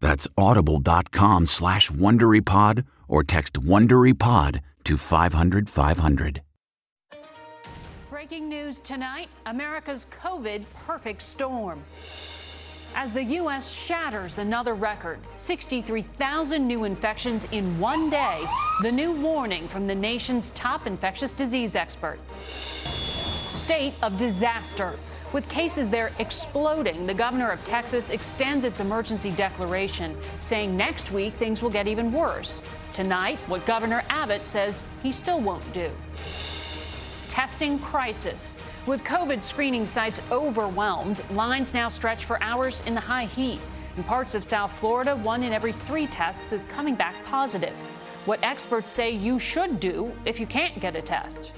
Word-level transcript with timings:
That's 0.00 0.26
audible.com 0.36 1.46
slash 1.46 1.90
WonderyPod 1.90 2.84
or 3.08 3.22
text 3.22 3.54
WonderyPod 3.54 4.60
to 4.84 4.96
500 4.96 5.68
500. 5.68 6.42
Breaking 8.08 8.48
news 8.48 8.80
tonight, 8.80 9.28
America's 9.46 10.06
COVID 10.22 10.64
perfect 10.86 11.22
storm. 11.22 11.82
As 12.94 13.14
the 13.14 13.22
U.S. 13.22 13.72
shatters 13.72 14.38
another 14.38 14.74
record, 14.74 15.18
63,000 15.36 16.66
new 16.66 16.84
infections 16.84 17.46
in 17.52 17.78
one 17.78 18.10
day, 18.10 18.44
the 18.82 18.90
new 18.90 19.12
warning 19.12 19.68
from 19.68 19.86
the 19.86 19.94
nation's 19.94 20.50
top 20.50 20.86
infectious 20.86 21.32
disease 21.32 21.76
expert. 21.76 22.18
State 23.50 23.94
of 24.02 24.16
disaster. 24.16 24.96
With 25.32 25.48
cases 25.48 25.90
there 25.90 26.10
exploding, 26.18 27.06
the 27.06 27.14
governor 27.14 27.50
of 27.50 27.62
Texas 27.62 28.10
extends 28.10 28.64
its 28.64 28.80
emergency 28.80 29.30
declaration, 29.30 30.16
saying 30.40 30.76
next 30.76 31.12
week 31.12 31.34
things 31.34 31.62
will 31.62 31.70
get 31.70 31.86
even 31.86 32.10
worse. 32.10 32.62
Tonight, 32.92 33.38
what 33.46 33.64
Governor 33.64 34.02
Abbott 34.10 34.44
says 34.44 34.82
he 35.04 35.12
still 35.12 35.40
won't 35.40 35.72
do. 35.72 35.88
Testing 37.28 37.78
crisis. 37.78 38.56
With 38.86 39.04
COVID 39.04 39.40
screening 39.40 39.86
sites 39.86 40.20
overwhelmed, 40.32 41.22
lines 41.30 41.74
now 41.74 41.88
stretch 41.88 42.24
for 42.24 42.42
hours 42.42 42.82
in 42.86 42.94
the 42.94 43.00
high 43.00 43.26
heat. 43.26 43.60
In 43.96 44.02
parts 44.02 44.34
of 44.34 44.42
South 44.42 44.72
Florida, 44.72 45.14
one 45.14 45.44
in 45.44 45.52
every 45.52 45.72
three 45.72 46.08
tests 46.08 46.52
is 46.52 46.64
coming 46.64 46.96
back 46.96 47.14
positive. 47.26 47.76
What 48.24 48.42
experts 48.42 48.90
say 48.90 49.12
you 49.12 49.38
should 49.38 49.78
do 49.78 50.12
if 50.24 50.40
you 50.40 50.46
can't 50.46 50.80
get 50.80 50.96
a 50.96 51.02
test. 51.02 51.52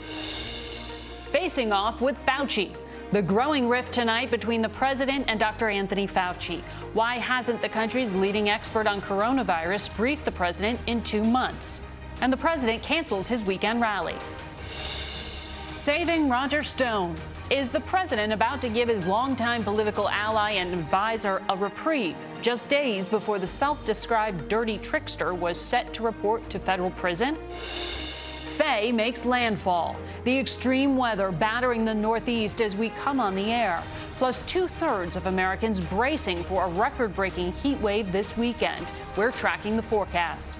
Facing 1.31 1.72
off 1.72 2.03
with 2.03 2.19
Fauci. 2.27 2.77
The 3.12 3.21
growing 3.21 3.69
rift 3.69 3.93
tonight 3.93 4.31
between 4.31 4.62
the 4.62 4.71
president 4.71 5.27
and 5.28 5.39
Dr. 5.39 5.69
Anthony 5.69 6.06
Fauci. 6.09 6.65
Why 6.95 7.17
hasn't 7.19 7.61
the 7.61 7.69
country's 7.69 8.15
leading 8.15 8.49
expert 8.49 8.87
on 8.87 9.03
coronavirus 9.03 9.95
briefed 9.95 10.25
the 10.25 10.33
president 10.33 10.81
in 10.87 11.03
two 11.03 11.22
months? 11.22 11.83
And 12.22 12.33
the 12.33 12.39
president 12.39 12.83
cancels 12.83 13.27
his 13.27 13.45
weekend 13.45 13.83
rally. 13.83 14.17
Saving 15.75 16.31
Roger 16.31 16.62
Stone. 16.62 17.15
Is 17.51 17.71
the 17.71 17.81
president 17.81 18.33
about 18.33 18.62
to 18.62 18.71
give 18.71 18.89
his 18.89 19.05
longtime 19.05 19.62
political 19.62 20.09
ally 20.09 20.53
and 20.53 20.72
advisor 20.72 21.43
a 21.51 21.56
reprieve 21.56 22.17
just 22.41 22.67
days 22.69 23.11
before 23.11 23.39
the 23.39 23.47
self 23.47 23.84
described 23.84 24.49
dirty 24.49 24.78
trickster 24.78 25.34
was 25.34 25.61
set 25.61 25.93
to 25.93 26.03
report 26.03 26.49
to 26.49 26.59
federal 26.59 26.93
prison? 26.93 27.37
Faye 28.53 28.93
makes 28.93 29.25
landfall. 29.25 29.97
The 30.25 30.39
extreme 30.39 30.97
weather 30.97 31.33
battering 31.33 31.87
the 31.87 31.95
Northeast 31.95 32.61
as 32.61 32.77
we 32.77 32.91
come 32.91 33.19
on 33.19 33.35
the 33.35 33.51
air. 33.51 33.83
Plus, 34.19 34.41
two 34.41 34.69
thirds 34.69 35.17
of 35.17 35.27
Americans 35.27 35.81
bracing 35.81 36.45
for 36.45 36.65
a 36.65 36.69
record 36.69 37.15
breaking 37.17 37.53
heat 37.55 37.81
wave 37.81 38.13
this 38.13 38.37
weekend. 38.37 38.93
We're 39.17 39.33
tracking 39.33 39.77
the 39.77 39.83
forecast. 39.83 40.59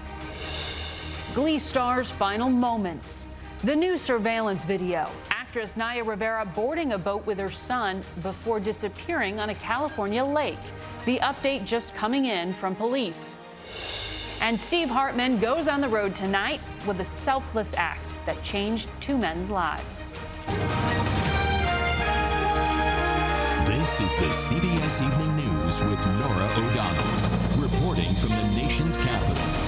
Glee 1.35 1.59
stars' 1.59 2.11
final 2.11 2.49
moments. 2.49 3.29
The 3.63 3.77
new 3.77 3.99
surveillance 3.99 4.65
video. 4.65 5.11
Actress 5.31 5.77
Naya 5.77 6.03
Rivera 6.03 6.47
boarding 6.47 6.95
a 6.95 6.99
boat 6.99 7.27
with 7.27 7.39
her 7.39 7.51
son 7.51 8.03
before 8.23 8.59
disappearing 8.59 9.39
on 9.39 9.51
a 9.51 9.55
California 9.57 10.25
lake. 10.25 10.59
The 11.05 11.19
update 11.19 11.67
just 11.67 11.95
coming 11.95 12.25
in 12.25 12.55
from 12.55 12.75
police. 12.75 13.37
And 14.43 14.59
Steve 14.59 14.91
Hartman 14.91 15.39
goes 15.39 15.69
on 15.69 15.81
the 15.81 15.89
road 15.89 16.17
tonight 16.17 16.61
with 16.85 17.01
a 17.01 17.05
selfless 17.05 17.75
act 17.75 18.19
that 18.27 18.43
changed 18.43 18.89
two 18.99 19.17
men's 19.17 19.51
lives. 19.51 20.09
This 23.69 24.01
is 24.01 24.17
the 24.17 24.33
CBS 24.33 25.07
Evening 25.07 25.37
News 25.37 25.81
with 25.83 26.05
Norah 26.19 26.53
O'Donnell, 26.57 27.63
reporting 27.63 28.13
from 28.17 28.31
the 28.31 28.57
nation's 28.57 28.97
capital. 28.97 29.63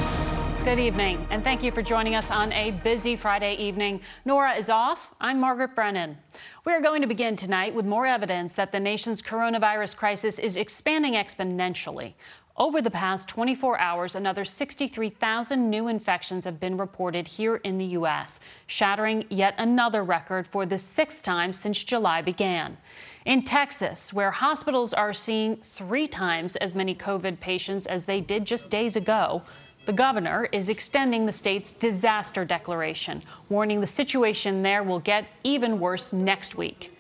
Good 0.65 0.81
evening, 0.81 1.25
and 1.31 1.45
thank 1.45 1.62
you 1.62 1.71
for 1.71 1.83
joining 1.83 2.17
us 2.17 2.31
on 2.33 2.51
a 2.53 2.73
busy 2.73 3.15
Friday 3.15 3.55
evening. 3.56 4.01
Norah 4.25 4.55
is 4.55 4.71
off. 4.71 5.15
I'm 5.21 5.39
Margaret 5.39 5.77
Brennan. 5.77 6.17
We 6.65 6.73
are 6.73 6.81
going 6.81 7.03
to 7.03 7.06
begin 7.06 7.37
tonight 7.37 7.75
with 7.75 7.85
more 7.85 8.06
evidence 8.06 8.55
that 8.55 8.73
the 8.73 8.81
nation's 8.81 9.23
coronavirus 9.23 9.95
crisis 9.95 10.39
is 10.41 10.56
expanding 10.56 11.12
exponentially. 11.12 12.15
Over 12.56 12.81
the 12.81 12.91
past 12.91 13.28
24 13.31 13.81
hours, 13.81 14.15
another 14.15 14.44
63,000 14.44 15.69
new 15.69 15.88
infections 15.88 16.44
have 16.44 16.60
been 16.60 16.76
reported 16.76 17.26
here 17.26 17.56
in 17.56 17.78
the 17.78 17.84
U.S., 17.87 18.38
shattering 18.69 19.25
yet 19.28 19.56
another 19.59 20.04
record 20.04 20.47
for 20.47 20.64
the 20.64 20.78
sixth 20.78 21.25
time 21.25 21.53
since 21.53 21.82
July 21.82 22.22
began. 22.22 22.76
In 23.25 23.43
Texas, 23.43 24.12
where 24.12 24.31
hospitals 24.31 24.94
are 24.94 25.12
seeing 25.12 25.56
three 25.56 26.06
times 26.06 26.54
as 26.56 26.76
many 26.76 26.94
COVID 26.94 27.41
patients 27.41 27.87
as 27.87 28.04
they 28.04 28.20
did 28.20 28.44
just 28.44 28.70
days 28.70 28.94
ago, 28.94 29.43
the 29.87 29.93
governor 29.93 30.49
is 30.52 30.69
extending 30.69 31.26
the 31.26 31.32
state's 31.32 31.73
disaster 31.73 32.44
declaration, 32.44 33.25
warning 33.49 33.81
the 33.81 33.87
situation 33.88 34.62
there 34.62 34.84
will 34.84 35.00
get 35.00 35.26
even 35.43 35.81
worse 35.81 36.12
next 36.12 36.55
week. 36.55 36.94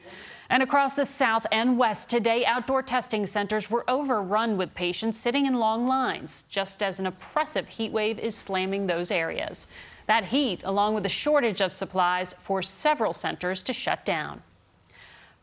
And 0.50 0.62
across 0.62 0.96
the 0.96 1.04
South 1.04 1.46
and 1.50 1.78
West 1.78 2.10
today, 2.10 2.44
outdoor 2.44 2.82
testing 2.82 3.26
centers 3.26 3.70
were 3.70 3.88
overrun 3.88 4.56
with 4.56 4.74
patients 4.74 5.18
sitting 5.18 5.46
in 5.46 5.54
long 5.54 5.86
lines, 5.86 6.44
just 6.50 6.82
as 6.82 7.00
an 7.00 7.06
oppressive 7.06 7.66
heat 7.66 7.92
wave 7.92 8.18
is 8.18 8.34
slamming 8.34 8.86
those 8.86 9.10
areas. 9.10 9.66
That 10.06 10.26
heat, 10.26 10.60
along 10.64 10.94
with 10.94 11.06
a 11.06 11.10
shortage 11.10 11.62
of 11.62 11.72
supplies, 11.72 12.34
forced 12.34 12.78
several 12.78 13.14
centers 13.14 13.62
to 13.62 13.72
shut 13.72 14.04
down. 14.04 14.42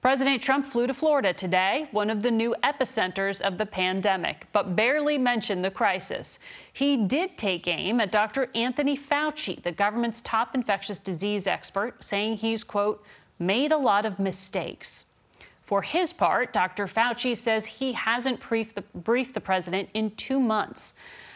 President 0.01 0.41
Trump 0.41 0.65
flew 0.65 0.87
to 0.87 0.95
Florida 0.95 1.31
today, 1.31 1.87
one 1.91 2.09
of 2.09 2.23
the 2.23 2.31
new 2.31 2.55
epicenters 2.63 3.39
of 3.39 3.59
the 3.59 3.65
pandemic, 3.67 4.47
but 4.51 4.75
barely 4.75 5.15
mentioned 5.15 5.63
the 5.63 5.69
crisis. 5.69 6.39
He 6.73 6.97
did 6.97 7.37
take 7.37 7.67
aim 7.67 7.99
at 7.99 8.11
Dr. 8.11 8.49
Anthony 8.55 8.97
Fauci, 8.97 9.61
the 9.61 9.71
government's 9.71 10.19
top 10.21 10.55
infectious 10.55 10.97
disease 10.97 11.45
expert, 11.45 12.03
saying 12.03 12.37
he's, 12.37 12.63
quote, 12.63 13.03
made 13.41 13.71
a 13.71 13.77
lot 13.77 14.05
of 14.05 14.19
mistakes. 14.19 15.05
For 15.63 15.81
his 15.81 16.13
part, 16.13 16.53
Dr. 16.53 16.87
Fauci 16.87 17.35
says 17.35 17.65
he 17.65 17.93
hasn't 17.93 18.39
briefed 18.39 18.75
the, 18.75 18.83
briefed 18.93 19.33
the 19.33 19.41
president 19.41 19.89
in 19.93 20.11
two 20.11 20.39
months. 20.39 20.93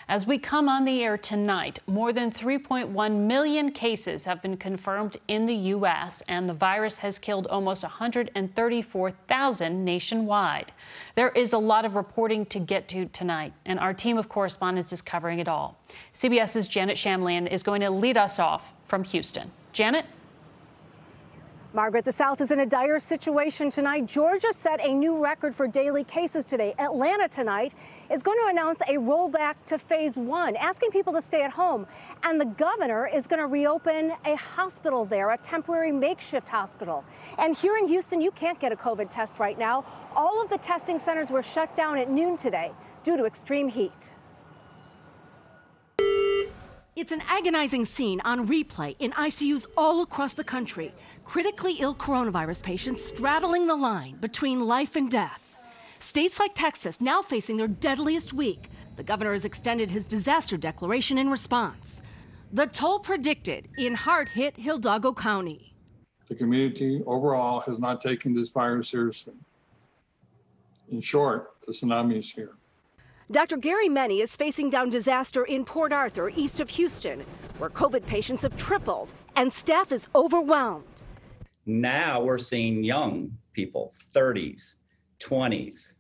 As 0.08 0.28
we 0.28 0.38
come 0.38 0.70
on 0.70 0.86
the 0.86 1.04
air 1.04 1.18
tonight, 1.18 1.80
more 1.88 2.14
than 2.14 2.32
3.1 2.32 3.26
million 3.26 3.72
cases 3.72 4.26
have 4.26 4.40
been 4.40 4.56
confirmed 4.56 5.18
in 5.28 5.48
the 5.48 5.56
U.S., 5.56 6.22
and 6.28 6.48
the 6.48 6.54
virus 6.54 7.00
has 7.00 7.18
killed 7.18 7.48
almost 7.48 7.82
134,000 7.82 9.84
nationwide. 9.84 10.72
There 11.16 11.30
is 11.30 11.54
a 11.54 11.58
lot 11.58 11.86
of 11.86 11.96
reporting 11.96 12.46
to 12.48 12.60
get 12.60 12.88
to 12.90 13.08
tonight, 13.08 13.54
and 13.66 13.80
our 13.80 13.96
team 13.96 14.20
of 14.20 14.30
correspondents 14.30 14.94
is 14.94 15.02
covering 15.02 15.40
it 15.40 15.48
all. 15.48 15.76
CBS's 16.14 16.68
Janet 16.68 16.98
Shamlian 16.98 17.52
is 17.52 17.64
going 17.64 17.82
to 17.82 17.90
lead 17.90 18.16
us 18.16 18.38
off 18.38 18.74
from 18.86 19.04
Houston. 19.06 19.50
Janet? 19.74 20.06
Margaret, 21.76 22.06
the 22.06 22.12
South 22.14 22.40
is 22.40 22.52
in 22.52 22.62
a 22.62 22.66
dire 22.66 23.00
situation 23.00 23.70
tonight. 23.70 24.06
Georgia 24.06 24.54
set 24.54 24.80
a 24.82 24.94
new 24.94 25.22
record 25.22 25.54
for 25.54 25.68
daily 25.68 26.06
cases 26.06 26.46
today. 26.46 26.74
Atlanta 26.80 27.28
tonight 27.28 27.74
is 28.10 28.24
going 28.24 28.38
to 28.46 28.48
announce 28.48 28.80
a 28.84 28.94
rollback 28.94 29.56
to 29.66 29.78
phase 29.78 30.16
one, 30.16 30.56
asking 30.56 30.92
people 30.92 31.12
to 31.12 31.22
stay 31.22 31.42
at 31.42 31.52
home. 31.52 31.86
And 32.24 32.40
the 32.40 32.46
governor 32.46 33.08
is 33.08 33.28
going 33.28 33.42
to 33.42 33.48
reopen 33.48 34.14
a 34.24 34.36
hospital 34.36 35.04
there, 35.04 35.32
a 35.32 35.38
temporary 35.38 35.92
makeshift 35.92 36.48
hospital. 36.48 37.04
And 37.40 37.54
here 37.58 37.76
in 37.76 37.90
Houston, 37.90 38.22
you 38.22 38.32
can't 38.32 38.58
get 38.58 38.72
a 38.72 38.78
COVID 38.78 39.10
test 39.10 39.40
right 39.40 39.60
now. 39.60 39.84
All 40.16 40.42
of 40.42 40.50
the 40.50 40.60
testing 40.60 40.98
centers 40.98 41.30
were 41.30 41.44
shut 41.44 41.76
down 41.76 41.98
at 41.98 42.10
noon 42.10 42.38
today 42.38 42.72
due 43.04 43.18
to 43.18 43.26
extreme 43.26 43.68
heat. 43.68 44.14
It's 46.96 47.12
an 47.12 47.24
agonizing 47.28 47.84
scene 47.84 48.22
on 48.24 48.48
replay 48.48 48.96
in 49.00 49.12
ICUs 49.12 49.68
all 49.76 50.02
across 50.02 50.32
the 50.32 50.46
country. 50.46 50.94
Critically 51.26 51.74
ill 51.80 51.94
coronavirus 51.94 52.64
patients 52.64 53.04
straddling 53.04 53.68
the 53.68 53.76
line 53.76 54.16
between 54.22 54.66
life 54.66 54.96
and 54.96 55.12
death. 55.12 55.58
States 56.00 56.40
like 56.40 56.56
Texas 56.56 57.02
now 57.02 57.22
facing 57.22 57.58
their 57.58 57.68
deadliest 57.68 58.32
week. 58.32 58.70
The 58.96 59.04
governor 59.04 59.34
has 59.34 59.44
extended 59.44 59.92
his 59.92 60.06
disaster 60.06 60.56
declaration 60.56 61.18
in 61.18 61.30
response. 61.30 62.02
The 62.54 62.68
toll 62.68 63.00
predicted 63.00 63.68
in 63.78 63.94
hard 63.94 64.30
hit 64.30 64.56
Hidalgo 64.56 65.14
County. 65.14 65.76
The 66.30 66.36
community 66.36 67.04
overall 67.06 67.60
has 67.60 67.78
not 67.78 68.00
taken 68.00 68.34
this 68.34 68.52
virus 68.52 68.88
seriously. 68.88 69.34
In 70.88 71.02
short, 71.02 71.56
the 71.68 71.74
tsunami 71.74 72.20
is 72.20 72.32
here. 72.32 72.56
Dr. 73.32 73.58
Gary 73.58 73.90
Meny 73.90 74.22
is 74.22 74.36
facing 74.36 74.70
down 74.70 74.90
disaster 74.90 75.46
in 75.46 75.66
Port 75.66 75.92
Arthur, 75.92 76.30
east 76.36 76.60
of 76.60 76.70
Houston, 76.70 77.26
where 77.58 77.72
COVID 77.72 78.06
patients 78.06 78.44
have 78.44 78.56
tripled 78.56 79.16
and 79.36 79.52
staff 79.52 79.92
is 79.92 80.08
overwhelmed. 80.14 81.02
Now 81.66 82.22
we're 82.22 82.38
seeing 82.38 82.84
young 82.84 83.32
people, 83.54 83.96
30s, 84.14 84.76
20s, 85.20 85.96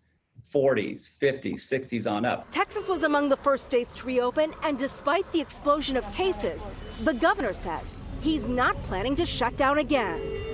40s, 0.53 1.17
50s, 1.17 1.61
60s 1.61 2.09
on 2.09 2.25
up. 2.25 2.47
Texas 2.51 2.87
was 2.87 3.01
among 3.01 3.29
the 3.29 3.37
first 3.37 3.65
states 3.65 3.95
to 3.95 4.05
reopen, 4.05 4.53
and 4.61 4.77
despite 4.77 5.29
the 5.31 5.41
explosion 5.41 5.97
of 5.97 6.05
cases, 6.13 6.63
the 7.03 7.13
governor 7.15 7.55
says 7.55 7.95
he's 8.21 8.45
not 8.45 8.79
planning 8.83 9.15
to 9.15 9.25
shut 9.25 9.57
down 9.57 9.79
again 9.79 10.44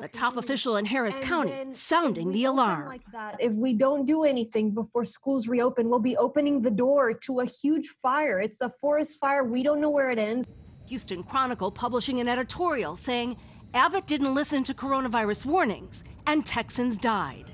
the 0.00 0.08
top 0.08 0.36
official 0.36 0.76
in 0.76 0.84
Harris 0.84 1.16
and 1.16 1.24
County, 1.24 1.54
sounding 1.72 2.32
the 2.32 2.44
alarm. 2.44 2.88
Like 2.88 3.10
that, 3.12 3.36
if 3.38 3.54
we 3.54 3.74
don't 3.74 4.06
do 4.06 4.24
anything 4.24 4.70
before 4.70 5.04
schools 5.04 5.48
reopen, 5.48 5.88
we'll 5.88 6.00
be 6.00 6.16
opening 6.16 6.60
the 6.60 6.70
door 6.70 7.14
to 7.14 7.40
a 7.40 7.46
huge 7.46 7.88
fire. 7.88 8.40
It's 8.40 8.60
a 8.60 8.68
forest 8.68 9.20
fire. 9.20 9.44
We 9.44 9.62
don't 9.62 9.80
know 9.80 9.90
where 9.90 10.10
it 10.10 10.18
ends. 10.18 10.46
Houston 10.88 11.22
Chronicle 11.22 11.70
publishing 11.70 12.20
an 12.20 12.28
editorial 12.28 12.96
saying 12.96 13.36
Abbott 13.72 14.06
didn't 14.06 14.34
listen 14.34 14.64
to 14.64 14.74
coronavirus 14.74 15.46
warnings 15.46 16.04
and 16.26 16.44
Texans 16.44 16.96
died. 16.96 17.52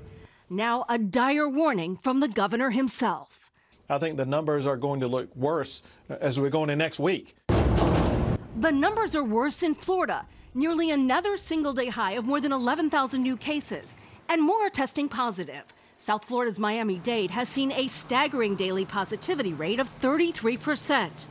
Now, 0.49 0.85
a 0.89 0.97
dire 0.97 1.47
warning 1.47 1.95
from 1.95 2.19
the 2.19 2.27
governor 2.27 2.71
himself. 2.71 3.51
I 3.89 3.97
think 3.97 4.17
the 4.17 4.25
numbers 4.25 4.65
are 4.65 4.77
going 4.77 4.99
to 5.01 5.07
look 5.07 5.33
worse 5.35 5.83
as 6.09 6.39
we 6.39 6.49
go 6.49 6.63
into 6.63 6.75
next 6.75 6.99
week. 6.99 7.35
The 7.47 8.71
numbers 8.71 9.15
are 9.15 9.23
worse 9.23 9.63
in 9.63 9.75
Florida 9.75 10.25
nearly 10.53 10.91
another 10.91 11.37
single 11.37 11.73
day 11.73 11.87
high 11.87 12.13
of 12.13 12.25
more 12.25 12.41
than 12.41 12.51
11,000 12.51 13.21
new 13.21 13.37
cases, 13.37 13.95
and 14.27 14.41
more 14.41 14.65
are 14.67 14.69
testing 14.69 15.09
positive. 15.09 15.63
South 15.97 16.25
Florida's 16.25 16.59
Miami 16.59 16.97
Dade 16.99 17.31
has 17.31 17.47
seen 17.47 17.71
a 17.71 17.87
staggering 17.87 18.55
daily 18.55 18.85
positivity 18.85 19.53
rate 19.53 19.79
of 19.79 19.89
33%. 20.01 21.25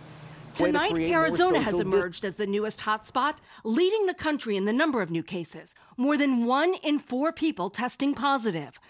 Tonight, 0.54 0.94
Arizona 0.94 1.60
has 1.60 1.78
emerged 1.78 2.24
as 2.24 2.34
the 2.36 2.46
newest 2.46 2.80
hotspot, 2.80 3.36
leading 3.64 4.06
the 4.06 4.14
country 4.14 4.56
in 4.56 4.64
the 4.64 4.72
number 4.72 5.00
of 5.00 5.10
new 5.10 5.22
cases. 5.22 5.74
More 5.96 6.16
than 6.16 6.44
one 6.44 6.74
in 6.82 6.98
four 6.98 7.32
people 7.32 7.70
testing 7.70 8.14
positive. 8.14 8.80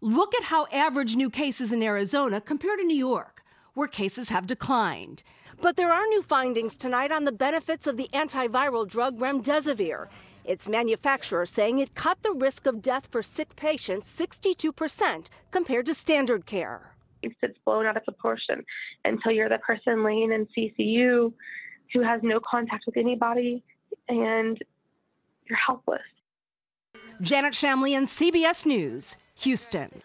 Look 0.00 0.34
at 0.34 0.44
how 0.44 0.66
average 0.72 1.16
new 1.16 1.30
cases 1.30 1.72
in 1.72 1.82
Arizona 1.82 2.40
compare 2.40 2.76
to 2.76 2.84
New 2.84 2.96
York, 2.96 3.37
where 3.78 3.88
cases 3.88 4.28
have 4.28 4.46
declined. 4.46 5.22
But 5.60 5.76
there 5.76 5.92
are 5.92 6.06
new 6.08 6.22
findings 6.22 6.76
tonight 6.76 7.12
on 7.12 7.24
the 7.24 7.32
benefits 7.32 7.86
of 7.86 7.96
the 7.96 8.08
antiviral 8.12 8.86
drug 8.86 9.18
remdesivir. 9.18 10.08
Its 10.44 10.68
manufacturer 10.68 11.46
saying 11.46 11.78
it 11.78 11.94
cut 11.94 12.22
the 12.22 12.32
risk 12.32 12.66
of 12.66 12.82
death 12.82 13.08
for 13.10 13.22
sick 13.22 13.54
patients 13.54 14.08
62% 14.08 15.26
compared 15.50 15.86
to 15.86 15.94
standard 15.94 16.44
care. 16.44 16.92
It's 17.22 17.34
blown 17.64 17.86
out 17.86 17.96
of 17.96 18.04
proportion 18.04 18.64
until 19.04 19.32
you're 19.32 19.48
the 19.48 19.58
person 19.58 20.02
laying 20.02 20.32
in 20.32 20.46
CCU 20.56 21.32
who 21.92 22.02
has 22.02 22.20
no 22.22 22.40
contact 22.40 22.84
with 22.86 22.96
anybody 22.96 23.62
and 24.08 24.58
you're 25.48 25.58
helpless. 25.58 26.00
Janet 27.20 27.54
Shamlian, 27.54 28.04
CBS 28.04 28.66
News, 28.66 29.16
Houston. 29.36 30.02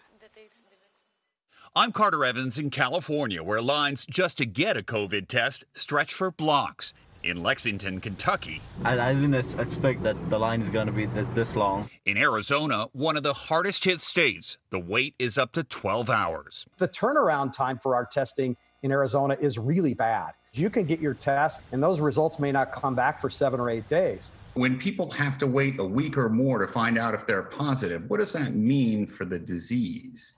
I'm 1.76 1.90
Carter 1.90 2.24
Evans 2.24 2.56
in 2.56 2.70
California, 2.70 3.42
where 3.42 3.60
lines 3.60 4.06
just 4.08 4.38
to 4.38 4.46
get 4.46 4.76
a 4.76 4.82
COVID 4.82 5.26
test 5.26 5.64
stretch 5.74 6.14
for 6.14 6.30
blocks. 6.30 6.92
In 7.24 7.42
Lexington, 7.42 8.00
Kentucky. 8.00 8.62
I, 8.84 8.96
I 8.96 9.12
didn't 9.12 9.34
expect 9.34 10.04
that 10.04 10.14
the 10.30 10.38
line 10.38 10.60
is 10.60 10.70
going 10.70 10.86
to 10.86 10.92
be 10.92 11.08
th- 11.08 11.26
this 11.34 11.56
long. 11.56 11.90
In 12.06 12.16
Arizona, 12.16 12.86
one 12.92 13.16
of 13.16 13.24
the 13.24 13.32
hardest 13.32 13.82
hit 13.82 14.02
states, 14.02 14.56
the 14.70 14.78
wait 14.78 15.16
is 15.18 15.36
up 15.36 15.50
to 15.54 15.64
12 15.64 16.08
hours. 16.08 16.64
The 16.78 16.86
turnaround 16.86 17.52
time 17.52 17.80
for 17.82 17.96
our 17.96 18.06
testing 18.06 18.56
in 18.84 18.92
Arizona 18.92 19.36
is 19.40 19.58
really 19.58 19.94
bad. 19.94 20.30
You 20.52 20.70
can 20.70 20.84
get 20.84 21.00
your 21.00 21.14
test, 21.14 21.64
and 21.72 21.82
those 21.82 21.98
results 21.98 22.38
may 22.38 22.52
not 22.52 22.70
come 22.70 22.94
back 22.94 23.20
for 23.20 23.28
seven 23.28 23.58
or 23.58 23.68
eight 23.68 23.88
days. 23.88 24.30
When 24.52 24.78
people 24.78 25.10
have 25.10 25.38
to 25.38 25.48
wait 25.48 25.80
a 25.80 25.84
week 25.84 26.16
or 26.16 26.28
more 26.28 26.60
to 26.60 26.68
find 26.68 26.96
out 26.96 27.14
if 27.14 27.26
they're 27.26 27.42
positive, 27.42 28.08
what 28.08 28.20
does 28.20 28.32
that 28.34 28.54
mean 28.54 29.08
for 29.08 29.24
the 29.24 29.40
disease? 29.40 30.34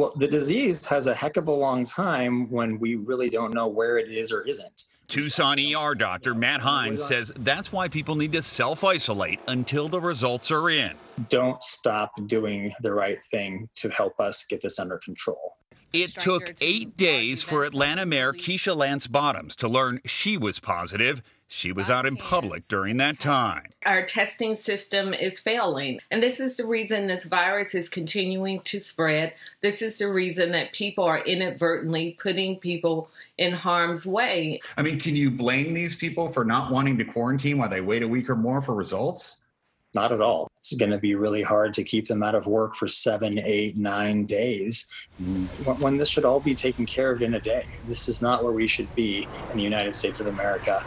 Well, 0.00 0.14
the 0.16 0.28
disease 0.28 0.82
has 0.86 1.08
a 1.08 1.14
heck 1.14 1.36
of 1.36 1.48
a 1.48 1.52
long 1.52 1.84
time 1.84 2.48
when 2.50 2.78
we 2.78 2.94
really 2.94 3.28
don't 3.28 3.52
know 3.52 3.68
where 3.68 3.98
it 3.98 4.10
is 4.10 4.32
or 4.32 4.40
isn't. 4.48 4.84
Tucson 5.08 5.58
ER 5.58 5.94
doctor 5.94 6.34
Matt 6.34 6.62
Hines 6.62 7.04
says 7.04 7.30
that's 7.40 7.70
why 7.70 7.86
people 7.86 8.14
need 8.14 8.32
to 8.32 8.40
self 8.40 8.82
isolate 8.82 9.40
until 9.46 9.90
the 9.90 10.00
results 10.00 10.50
are 10.50 10.70
in. 10.70 10.92
Don't 11.28 11.62
stop 11.62 12.12
doing 12.24 12.72
the 12.80 12.94
right 12.94 13.18
thing 13.30 13.68
to 13.74 13.90
help 13.90 14.18
us 14.18 14.42
get 14.44 14.62
this 14.62 14.78
under 14.78 14.96
control. 14.96 15.58
It 15.92 16.14
took 16.14 16.54
eight 16.62 16.96
days 16.96 17.42
for 17.42 17.64
Atlanta 17.64 18.06
Mayor 18.06 18.32
Keisha 18.32 18.74
Lance 18.74 19.06
Bottoms 19.06 19.54
to 19.56 19.68
learn 19.68 20.00
she 20.06 20.38
was 20.38 20.60
positive. 20.60 21.20
She 21.52 21.72
was 21.72 21.90
out 21.90 22.06
in 22.06 22.16
public 22.16 22.68
during 22.68 22.98
that 22.98 23.18
time. 23.18 23.72
Our 23.84 24.06
testing 24.06 24.54
system 24.54 25.12
is 25.12 25.40
failing. 25.40 25.98
And 26.08 26.22
this 26.22 26.38
is 26.38 26.56
the 26.56 26.64
reason 26.64 27.08
this 27.08 27.24
virus 27.24 27.74
is 27.74 27.88
continuing 27.88 28.60
to 28.60 28.78
spread. 28.78 29.34
This 29.60 29.82
is 29.82 29.98
the 29.98 30.08
reason 30.08 30.52
that 30.52 30.72
people 30.72 31.02
are 31.02 31.18
inadvertently 31.18 32.16
putting 32.22 32.60
people 32.60 33.10
in 33.36 33.52
harm's 33.52 34.06
way. 34.06 34.60
I 34.76 34.82
mean, 34.82 35.00
can 35.00 35.16
you 35.16 35.28
blame 35.28 35.74
these 35.74 35.96
people 35.96 36.28
for 36.28 36.44
not 36.44 36.70
wanting 36.70 36.96
to 36.98 37.04
quarantine 37.04 37.58
while 37.58 37.68
they 37.68 37.80
wait 37.80 38.04
a 38.04 38.08
week 38.08 38.30
or 38.30 38.36
more 38.36 38.62
for 38.62 38.76
results? 38.76 39.38
Not 39.92 40.12
at 40.12 40.20
all. 40.20 40.48
It's 40.56 40.72
going 40.74 40.92
to 40.92 40.98
be 40.98 41.16
really 41.16 41.42
hard 41.42 41.74
to 41.74 41.82
keep 41.82 42.06
them 42.06 42.22
out 42.22 42.36
of 42.36 42.46
work 42.46 42.76
for 42.76 42.86
seven, 42.86 43.40
eight, 43.40 43.76
nine 43.76 44.24
days 44.24 44.86
when 45.64 45.96
this 45.96 46.08
should 46.08 46.24
all 46.24 46.38
be 46.38 46.54
taken 46.54 46.86
care 46.86 47.10
of 47.10 47.22
in 47.22 47.34
a 47.34 47.40
day. 47.40 47.66
This 47.88 48.08
is 48.08 48.22
not 48.22 48.44
where 48.44 48.52
we 48.52 48.68
should 48.68 48.94
be 48.94 49.26
in 49.50 49.56
the 49.56 49.64
United 49.64 49.96
States 49.96 50.20
of 50.20 50.28
America. 50.28 50.84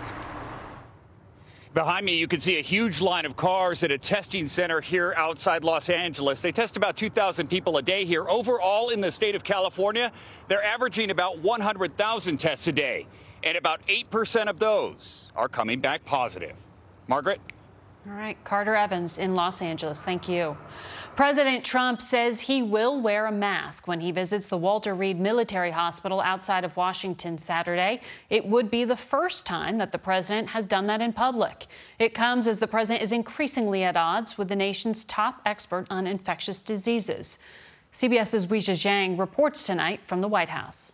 Behind 1.74 2.06
me, 2.06 2.18
you 2.18 2.28
can 2.28 2.40
see 2.40 2.60
a 2.60 2.62
huge 2.62 3.02
line 3.02 3.26
of 3.26 3.36
cars 3.36 3.82
at 3.82 3.90
a 3.90 3.98
testing 3.98 4.48
center 4.48 4.80
here 4.80 5.12
outside 5.18 5.64
Los 5.64 5.90
Angeles. 5.90 6.40
They 6.40 6.52
test 6.52 6.78
about 6.78 6.96
2,000 6.96 7.48
people 7.48 7.78
a 7.78 7.82
day 7.82 8.06
here. 8.06 8.30
Overall, 8.30 8.90
in 8.90 9.02
the 9.02 9.12
state 9.12 9.34
of 9.34 9.44
California, 9.44 10.12
they're 10.48 10.64
averaging 10.64 11.10
about 11.10 11.40
100,000 11.40 12.38
tests 12.38 12.68
a 12.68 12.72
day, 12.72 13.08
and 13.44 13.58
about 13.58 13.82
8% 13.88 14.50
of 14.50 14.60
those 14.60 15.32
are 15.36 15.50
coming 15.50 15.80
back 15.80 16.06
positive. 16.06 16.56
Margaret? 17.08 17.42
All 18.06 18.14
right, 18.14 18.38
Carter 18.44 18.76
Evans 18.76 19.18
in 19.18 19.34
Los 19.34 19.60
Angeles. 19.64 20.00
Thank 20.00 20.30
you. 20.30 20.56
President 21.16 21.64
Trump 21.64 22.02
says 22.02 22.40
he 22.40 22.64
will 22.64 23.00
wear 23.00 23.28
a 23.28 23.32
mask 23.32 23.88
when 23.88 24.00
he 24.00 24.12
visits 24.12 24.48
the 24.48 24.58
Walter 24.58 24.96
Reed 24.96 25.20
Military 25.20 25.70
Hospital 25.70 26.20
outside 26.20 26.64
of 26.64 26.76
Washington 26.76 27.38
Saturday. 27.38 28.02
It 28.32 28.48
would 28.48 28.72
be 28.72 28.84
the 28.84 28.98
first 28.98 29.46
time 29.46 29.78
that 29.78 29.92
the 29.92 30.00
president 30.00 30.50
has 30.50 30.66
done 30.66 30.88
that 30.88 31.02
in 31.02 31.14
public. 31.14 31.68
It 32.00 32.16
comes 32.16 32.48
as 32.48 32.58
the 32.58 32.66
president 32.66 33.04
is 33.04 33.12
increasingly 33.12 33.84
at 33.84 33.96
odds 33.96 34.40
with 34.40 34.50
the 34.50 34.56
nation's 34.56 35.04
top 35.04 35.40
expert 35.46 35.86
on 35.92 36.08
infectious 36.08 36.58
diseases. 36.58 37.38
CBS's 37.94 38.48
Weijia 38.48 38.74
Jiang 38.74 39.20
reports 39.20 39.64
tonight 39.64 40.02
from 40.04 40.22
the 40.22 40.28
White 40.28 40.50
House. 40.50 40.94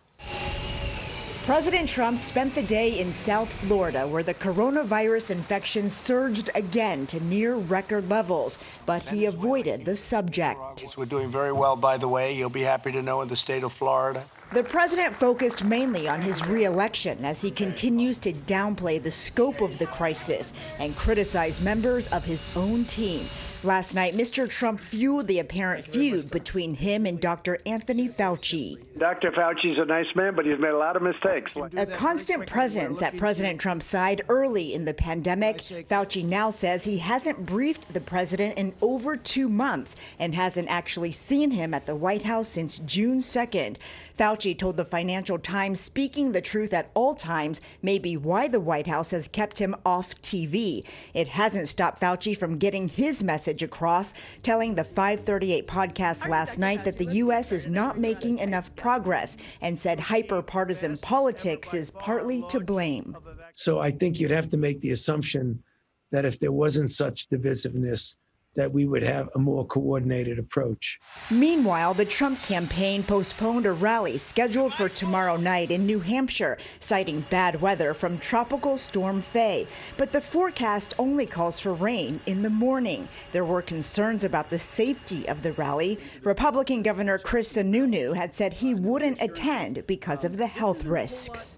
President 1.46 1.88
Trump 1.88 2.18
spent 2.18 2.54
the 2.54 2.62
day 2.62 3.00
in 3.00 3.12
South 3.12 3.50
Florida, 3.50 4.06
where 4.06 4.22
the 4.22 4.34
coronavirus 4.34 5.30
infection 5.30 5.88
surged 5.88 6.50
again 6.54 7.06
to 7.06 7.18
near 7.24 7.56
record 7.56 8.08
levels, 8.08 8.58
but 8.84 9.02
he 9.04 9.24
avoided 9.24 9.84
the 9.84 9.96
subject. 9.96 10.60
We're 10.96 11.06
doing 11.06 11.30
very 11.30 11.52
well, 11.52 11.76
by 11.76 11.96
the 11.96 12.06
way. 12.08 12.32
You'll 12.32 12.50
be 12.50 12.62
happy 12.62 12.92
to 12.92 13.02
know 13.02 13.22
in 13.22 13.28
the 13.28 13.36
state 13.36 13.64
of 13.64 13.72
Florida. 13.72 14.24
The 14.52 14.62
president 14.62 15.16
focused 15.16 15.64
mainly 15.64 16.08
on 16.08 16.20
his 16.20 16.46
reelection 16.46 17.24
as 17.24 17.40
he 17.40 17.50
continues 17.50 18.18
to 18.18 18.32
downplay 18.32 19.02
the 19.02 19.10
scope 19.10 19.60
of 19.60 19.78
the 19.78 19.86
crisis 19.86 20.52
and 20.78 20.94
criticize 20.94 21.60
members 21.60 22.06
of 22.08 22.24
his 22.24 22.46
own 22.54 22.84
team. 22.84 23.24
Last 23.62 23.94
night, 23.94 24.14
Mr. 24.14 24.48
Trump 24.48 24.80
fueled 24.80 25.26
the 25.26 25.38
apparent 25.38 25.84
feud 25.84 26.30
between 26.30 26.72
him 26.72 27.04
and 27.04 27.20
Dr. 27.20 27.58
Anthony 27.66 28.08
Fauci. 28.08 28.78
Dr. 28.98 29.30
Fauci's 29.32 29.78
a 29.78 29.84
nice 29.84 30.06
man, 30.14 30.34
but 30.34 30.46
he's 30.46 30.58
made 30.58 30.70
a 30.70 30.78
lot 30.78 30.96
of 30.96 31.02
mistakes. 31.02 31.50
A 31.76 31.84
constant 31.84 32.46
presence 32.46 33.02
at 33.02 33.18
President 33.18 33.60
Trump's 33.60 33.84
side 33.84 34.22
early 34.30 34.72
in 34.72 34.86
the 34.86 34.94
pandemic, 34.94 35.58
Fauci 35.58 36.24
now 36.24 36.48
says 36.48 36.84
he 36.84 36.96
hasn't 36.98 37.44
briefed 37.44 37.92
the 37.92 38.00
president 38.00 38.56
in 38.56 38.72
over 38.80 39.14
two 39.14 39.50
months 39.50 39.94
and 40.18 40.34
hasn't 40.34 40.68
actually 40.70 41.12
seen 41.12 41.50
him 41.50 41.74
at 41.74 41.84
the 41.84 41.96
White 41.96 42.22
House 42.22 42.48
since 42.48 42.78
June 42.78 43.18
2nd. 43.18 43.76
Fauci 44.18 44.58
told 44.58 44.78
the 44.78 44.84
Financial 44.86 45.38
Times 45.38 45.80
speaking 45.80 46.32
the 46.32 46.40
truth 46.40 46.72
at 46.72 46.90
all 46.94 47.14
times 47.14 47.60
may 47.82 47.98
be 47.98 48.16
why 48.16 48.48
the 48.48 48.60
White 48.60 48.86
House 48.86 49.10
has 49.10 49.28
kept 49.28 49.58
him 49.58 49.76
off 49.84 50.14
TV. 50.22 50.82
It 51.12 51.28
hasn't 51.28 51.68
stopped 51.68 52.00
Fauci 52.00 52.34
from 52.34 52.56
getting 52.56 52.88
his 52.88 53.22
message 53.22 53.49
across, 53.62 54.14
telling 54.42 54.74
the 54.74 54.84
538 54.84 55.66
podcast 55.66 56.28
last 56.28 56.58
night 56.58 56.84
that 56.84 56.98
the 56.98 57.04
U.S. 57.06 57.52
is 57.52 57.66
not 57.66 57.98
making 57.98 58.38
enough 58.38 58.74
progress 58.76 59.36
and 59.60 59.78
said 59.78 59.98
hyper 59.98 60.42
partisan 60.42 60.96
politics 60.98 61.74
is 61.74 61.90
partly 61.90 62.44
to 62.48 62.60
blame. 62.60 63.16
So 63.54 63.80
I 63.80 63.90
think 63.90 64.20
you'd 64.20 64.30
have 64.30 64.48
to 64.50 64.56
make 64.56 64.80
the 64.80 64.92
assumption 64.92 65.62
that 66.10 66.24
if 66.24 66.38
there 66.38 66.52
wasn't 66.52 66.90
such 66.90 67.28
divisiveness, 67.28 68.16
that 68.54 68.72
we 68.72 68.86
would 68.86 69.02
have 69.02 69.28
a 69.34 69.38
more 69.38 69.66
coordinated 69.66 70.38
approach. 70.38 70.98
Meanwhile, 71.30 71.94
the 71.94 72.04
Trump 72.04 72.42
campaign 72.42 73.02
postponed 73.02 73.66
a 73.66 73.72
rally 73.72 74.18
scheduled 74.18 74.74
for 74.74 74.88
tomorrow 74.88 75.36
night 75.36 75.70
in 75.70 75.86
New 75.86 76.00
Hampshire, 76.00 76.58
citing 76.80 77.24
bad 77.30 77.60
weather 77.60 77.94
from 77.94 78.18
Tropical 78.18 78.76
Storm 78.76 79.22
Fay. 79.22 79.66
But 79.96 80.12
the 80.12 80.20
forecast 80.20 80.94
only 80.98 81.26
calls 81.26 81.60
for 81.60 81.72
rain 81.72 82.20
in 82.26 82.42
the 82.42 82.50
morning. 82.50 83.08
There 83.32 83.44
were 83.44 83.62
concerns 83.62 84.24
about 84.24 84.50
the 84.50 84.58
safety 84.58 85.28
of 85.28 85.42
the 85.42 85.52
rally. 85.52 85.98
Republican 86.22 86.82
Governor 86.82 87.18
Chris 87.18 87.52
Sununu 87.52 88.16
had 88.16 88.34
said 88.34 88.52
he 88.52 88.74
wouldn't 88.74 89.22
attend 89.22 89.86
because 89.86 90.24
of 90.24 90.36
the 90.36 90.46
health 90.46 90.84
risks. 90.84 91.56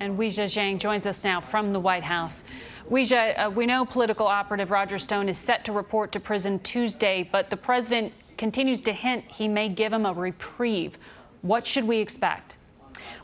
And 0.00 0.18
Weijia 0.18 0.46
Jiang 0.46 0.78
joins 0.78 1.06
us 1.06 1.24
now 1.24 1.42
from 1.42 1.74
the 1.74 1.80
White 1.80 2.04
House. 2.04 2.42
Weijia, 2.90 3.46
uh, 3.46 3.48
we 3.48 3.66
know 3.66 3.84
political 3.84 4.26
operative 4.26 4.72
Roger 4.72 4.98
Stone 4.98 5.28
is 5.28 5.38
set 5.38 5.64
to 5.66 5.72
report 5.72 6.10
to 6.10 6.18
prison 6.18 6.58
Tuesday, 6.58 7.28
but 7.30 7.48
the 7.48 7.56
president 7.56 8.12
continues 8.36 8.82
to 8.82 8.92
hint 8.92 9.24
he 9.30 9.46
may 9.46 9.68
give 9.68 9.92
him 9.92 10.06
a 10.06 10.12
reprieve. 10.12 10.98
What 11.42 11.64
should 11.64 11.84
we 11.84 11.98
expect? 11.98 12.56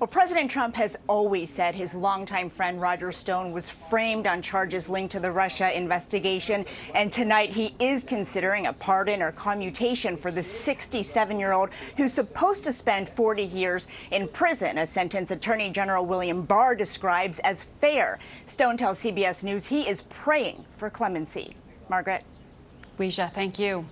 Well, 0.00 0.06
President 0.06 0.50
Trump 0.50 0.76
has 0.76 0.96
always 1.08 1.50
said 1.50 1.74
his 1.74 1.94
longtime 1.94 2.50
friend 2.50 2.80
Roger 2.80 3.12
Stone 3.12 3.52
was 3.52 3.70
framed 3.70 4.26
on 4.26 4.42
charges 4.42 4.88
linked 4.88 5.12
to 5.12 5.20
the 5.20 5.30
Russia 5.30 5.76
investigation. 5.76 6.64
And 6.94 7.10
tonight 7.10 7.50
he 7.50 7.74
is 7.78 8.04
considering 8.04 8.66
a 8.66 8.72
pardon 8.72 9.22
or 9.22 9.32
commutation 9.32 10.16
for 10.16 10.30
the 10.30 10.42
67 10.42 11.38
year 11.38 11.52
old 11.52 11.70
who's 11.96 12.12
supposed 12.12 12.64
to 12.64 12.72
spend 12.72 13.08
40 13.08 13.44
years 13.44 13.86
in 14.10 14.28
prison, 14.28 14.78
a 14.78 14.86
sentence 14.86 15.30
Attorney 15.30 15.70
General 15.70 16.04
William 16.04 16.42
Barr 16.42 16.74
describes 16.74 17.38
as 17.40 17.64
fair. 17.64 18.18
Stone 18.46 18.76
tells 18.76 19.00
CBS 19.00 19.44
News 19.44 19.66
he 19.66 19.88
is 19.88 20.02
praying 20.02 20.64
for 20.76 20.90
clemency. 20.90 21.54
Margaret. 21.88 22.24
Weijia, 22.98 23.32
thank 23.32 23.58
you. 23.58 23.84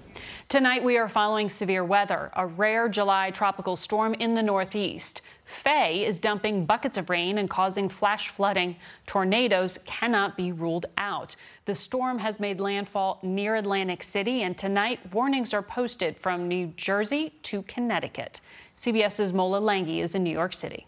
Tonight 0.49 0.83
we 0.83 0.97
are 0.97 1.09
following 1.09 1.51
severe 1.51 1.85
weather, 1.85 2.31
a 2.37 2.47
rare 2.47 2.89
July 2.89 3.31
tropical 3.31 3.77
storm 3.77 4.15
in 4.15 4.35
the 4.35 4.43
northeast. 4.43 5.21
Fay 5.45 6.07
is 6.07 6.21
dumping 6.21 6.65
buckets 6.65 6.97
of 6.97 7.11
rain 7.11 7.37
and 7.37 7.51
causing 7.51 7.89
flash 7.89 8.29
flooding. 8.29 8.77
Tornadoes 9.07 9.79
cannot 9.85 10.37
be 10.37 10.53
ruled 10.53 10.87
out. 10.97 11.37
The 11.67 11.75
storm 11.75 12.19
has 12.19 12.41
made 12.41 12.61
landfall 12.61 13.19
near 13.23 13.57
Atlantic 13.57 14.03
City, 14.03 14.43
and 14.43 14.57
tonight 14.57 15.01
warnings 15.13 15.53
are 15.53 15.63
posted 15.63 16.17
from 16.17 16.49
New 16.49 16.69
Jersey 16.77 17.35
to 17.43 17.63
Connecticut. 17.63 18.41
CBS's 18.77 19.35
Mola 19.35 19.61
Lenghi 19.61 19.99
is 19.99 20.15
in 20.15 20.25
New 20.25 20.31
York 20.31 20.55
City. 20.55 20.87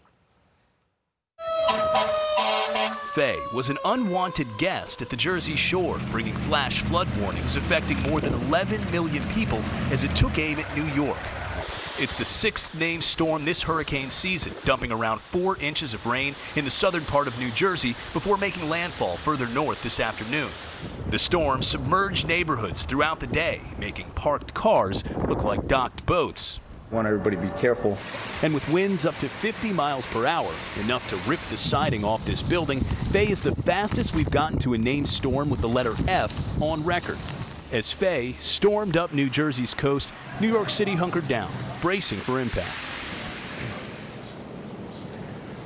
Fay 3.17 3.41
was 3.51 3.71
an 3.71 3.79
unwanted 3.83 4.47
guest 4.59 5.01
at 5.01 5.09
the 5.09 5.15
Jersey 5.15 5.55
Shore, 5.55 5.97
bringing 6.11 6.35
flash 6.35 6.81
flood 6.83 7.07
warnings 7.19 7.55
affecting 7.55 7.99
more 8.03 8.21
than 8.21 8.31
11 8.31 8.91
million 8.91 9.23
people 9.29 9.57
as 9.89 10.03
it 10.03 10.15
took 10.15 10.37
aim 10.37 10.59
at 10.59 10.77
New 10.77 10.85
York. 10.93 11.17
It's 11.97 12.13
the 12.13 12.23
sixth 12.23 12.75
named 12.75 13.03
storm 13.03 13.43
this 13.43 13.63
hurricane 13.63 14.11
season, 14.11 14.53
dumping 14.65 14.91
around 14.91 15.19
four 15.19 15.57
inches 15.57 15.95
of 15.95 16.05
rain 16.05 16.35
in 16.55 16.63
the 16.63 16.69
southern 16.69 17.05
part 17.05 17.27
of 17.27 17.39
New 17.39 17.49
Jersey 17.49 17.95
before 18.13 18.37
making 18.37 18.69
landfall 18.69 19.17
further 19.17 19.47
north 19.47 19.81
this 19.81 19.99
afternoon. 19.99 20.51
The 21.09 21.17
storm 21.17 21.63
submerged 21.63 22.27
neighborhoods 22.27 22.83
throughout 22.83 23.19
the 23.19 23.25
day, 23.25 23.61
making 23.79 24.11
parked 24.11 24.53
cars 24.53 25.03
look 25.27 25.43
like 25.43 25.65
docked 25.65 26.05
boats. 26.05 26.59
Want 26.89 27.05
everybody 27.05 27.35
to 27.35 27.41
be 27.41 27.49
careful. 27.59 27.97
And 28.43 28.53
with 28.53 28.67
winds 28.69 29.05
up 29.05 29.15
to 29.17 29.27
50 29.27 29.73
miles 29.73 30.05
per 30.05 30.25
hour, 30.25 30.49
enough 30.79 31.09
to 31.09 31.29
rip 31.29 31.39
the 31.49 31.57
siding 31.57 32.05
off 32.05 32.25
this 32.25 32.41
building, 32.41 32.81
Fay 33.11 33.27
is 33.27 33.41
the 33.41 33.53
fastest 33.63 34.15
we've 34.15 34.31
gotten 34.31 34.57
to 34.59 34.73
a 34.73 34.77
named 34.77 35.07
storm 35.07 35.49
with 35.49 35.59
the 35.59 35.67
letter 35.67 35.95
F 36.07 36.33
on 36.61 36.85
record. 36.85 37.17
As 37.73 37.91
Fay 37.91 38.33
stormed 38.39 38.95
up 38.95 39.13
New 39.13 39.29
Jersey's 39.29 39.73
coast, 39.73 40.13
New 40.39 40.47
York 40.47 40.69
City 40.69 40.95
hunkered 40.95 41.27
down, 41.27 41.51
bracing 41.81 42.19
for 42.19 42.39
impact. 42.39 42.71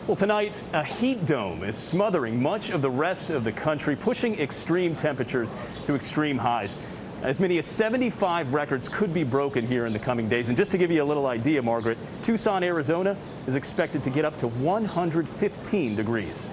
Well, 0.08 0.18
tonight, 0.18 0.54
a 0.74 0.84
heat 0.84 1.28
dome 1.28 1.64
is 1.64 1.78
smothering 1.78 2.42
much 2.42 2.72
of 2.72 2.82
the 2.82 2.90
rest 2.90 3.30
of 3.30 3.44
the 3.44 3.52
country, 3.52 3.96
pushing 3.96 4.40
extreme 4.40 4.96
temperatures 4.96 5.54
to 5.86 5.94
extreme 5.94 6.40
highs. 6.40 6.76
As 7.24 7.40
many 7.40 7.60
as 7.60 7.68
75 7.68 8.52
records 8.52 8.90
could 8.90 9.14
be 9.14 9.24
broken 9.24 9.68
here 9.68 9.86
in 9.86 9.94
the 9.94 10.00
coming 10.00 10.28
days. 10.28 10.48
And 10.48 10.58
just 10.58 10.72
to 10.72 10.78
give 10.80 10.90
you 10.90 11.04
a 11.04 11.06
little 11.06 11.28
idea, 11.28 11.62
Margaret, 11.62 12.00
Tucson, 12.24 12.64
Arizona 12.64 13.16
is 13.46 13.54
expected 13.54 14.04
to 14.06 14.10
get 14.10 14.26
up 14.26 14.40
to 14.40 14.48
115 14.48 15.96
degrees. 15.96 16.50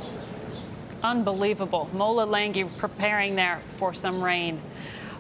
Unbelievable. 1.03 1.89
Mola 1.95 2.27
Lenghi 2.27 2.69
preparing 2.77 3.35
there 3.35 3.63
for 3.79 3.95
some 3.95 4.23
rain. 4.23 4.61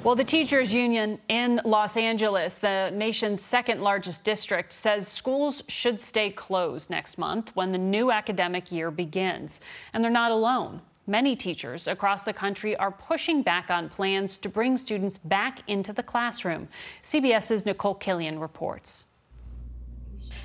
Well, 0.04 0.14
the 0.14 0.24
teachers 0.24 0.70
union 0.70 1.18
in 1.28 1.62
Los 1.64 1.96
Angeles, 1.96 2.56
the 2.56 2.90
nation's 2.94 3.40
second 3.42 3.80
largest 3.80 4.24
district, 4.24 4.74
says 4.74 5.08
schools 5.08 5.62
should 5.66 5.98
stay 5.98 6.30
closed 6.30 6.90
next 6.90 7.16
month 7.16 7.50
when 7.54 7.72
the 7.72 7.78
new 7.78 8.10
academic 8.10 8.70
year 8.70 8.90
begins. 8.90 9.60
And 9.94 10.04
they're 10.04 10.10
not 10.10 10.30
alone. 10.30 10.82
Many 11.08 11.36
teachers 11.36 11.88
across 11.88 12.24
the 12.24 12.34
country 12.34 12.76
are 12.76 12.90
pushing 12.90 13.40
back 13.40 13.70
on 13.70 13.88
plans 13.88 14.36
to 14.36 14.48
bring 14.50 14.76
students 14.76 15.16
back 15.16 15.60
into 15.66 15.94
the 15.94 16.02
classroom. 16.02 16.68
CBS's 17.02 17.64
Nicole 17.64 17.94
Killion 17.94 18.38
reports. 18.38 19.06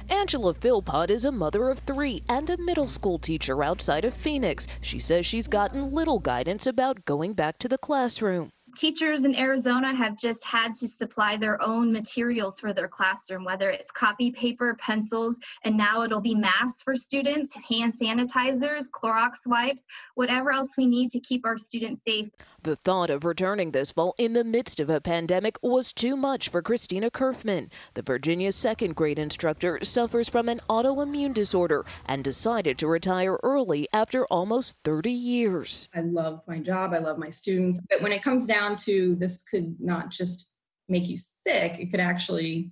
Angela 0.10 0.54
Philpott 0.54 1.12
is 1.12 1.26
a 1.26 1.34
mother 1.34 1.70
of 1.70 1.80
three 1.80 2.24
and 2.30 2.50
a 2.50 2.56
middle 2.56 2.88
school 2.88 3.20
teacher 3.20 3.62
outside 3.62 4.06
of 4.06 4.14
Phoenix. 4.14 4.70
She 4.80 5.00
says 5.00 5.26
she's 5.26 5.50
gotten 5.50 5.92
little 5.92 6.20
guidance 6.20 6.66
about 6.66 7.04
going 7.04 7.34
back 7.34 7.58
to 7.60 7.68
the 7.68 7.78
classroom 7.78 8.54
teachers 8.76 9.26
in 9.26 9.36
Arizona 9.36 9.96
have 9.96 10.18
just 10.18 10.44
had 10.44 10.76
to 10.76 10.88
supply 10.88 11.38
their 11.38 11.62
own 11.62 11.92
materials 11.92 12.60
for 12.60 12.74
their 12.74 12.88
classroom, 12.88 13.44
whether 13.44 13.70
it's 13.70 13.92
copy 13.92 14.32
paper, 14.32 14.76
pencils, 14.76 15.40
and 15.64 15.76
now 15.78 16.04
it'll 16.04 16.22
be 16.22 16.36
masks 16.36 16.82
for 16.82 16.96
students, 16.96 17.56
hand 17.70 17.94
sanitizers, 18.00 18.90
Clorox 18.90 19.46
wipes, 19.46 19.82
whatever 20.16 20.52
else 20.52 20.72
we 20.78 20.86
need 20.86 21.12
to 21.12 21.20
keep 21.20 21.46
our 21.46 21.58
students 21.58 22.02
safe. 22.06 22.30
The 22.64 22.76
thought 22.78 23.10
of 23.10 23.26
returning 23.26 23.72
this 23.72 23.92
fall 23.92 24.16
in 24.18 24.34
the 24.34 24.44
midst 24.44 24.80
of 24.80 24.90
a 24.90 25.02
pandemic 25.02 25.58
was 25.62 25.92
too 25.92 26.16
much 26.16 26.50
for 26.50 26.62
Christina 26.62 27.12
Kerfman. 27.12 27.70
The 27.94 28.02
Virginia 28.02 28.52
second 28.52 28.96
grade 28.96 29.20
instructor 29.20 29.80
suffers 29.84 30.30
from 30.30 30.48
an 30.48 30.62
autoimmune 30.70 31.34
disorder 31.34 31.86
and 32.06 32.24
decided 32.24 32.78
to 32.78 32.88
retire 32.88 33.38
early 33.44 33.88
after 33.92 34.26
almost 34.28 34.78
30 34.86 35.12
years. 35.12 35.90
I 35.94 36.02
love 36.02 36.42
my 36.48 36.60
job, 36.60 36.94
I 36.94 37.00
love 37.00 37.18
my 37.18 37.30
students, 37.30 37.82
but 37.90 38.02
when 38.02 38.14
it 38.14 38.24
comes 38.24 38.48
down 38.48 38.63
down 38.64 38.76
to 38.76 39.16
this 39.16 39.44
could 39.44 39.76
not 39.80 40.10
just 40.10 40.54
make 40.88 41.08
you 41.08 41.18
sick, 41.18 41.80
it 41.80 41.92
could 41.92 42.00
actually, 42.00 42.72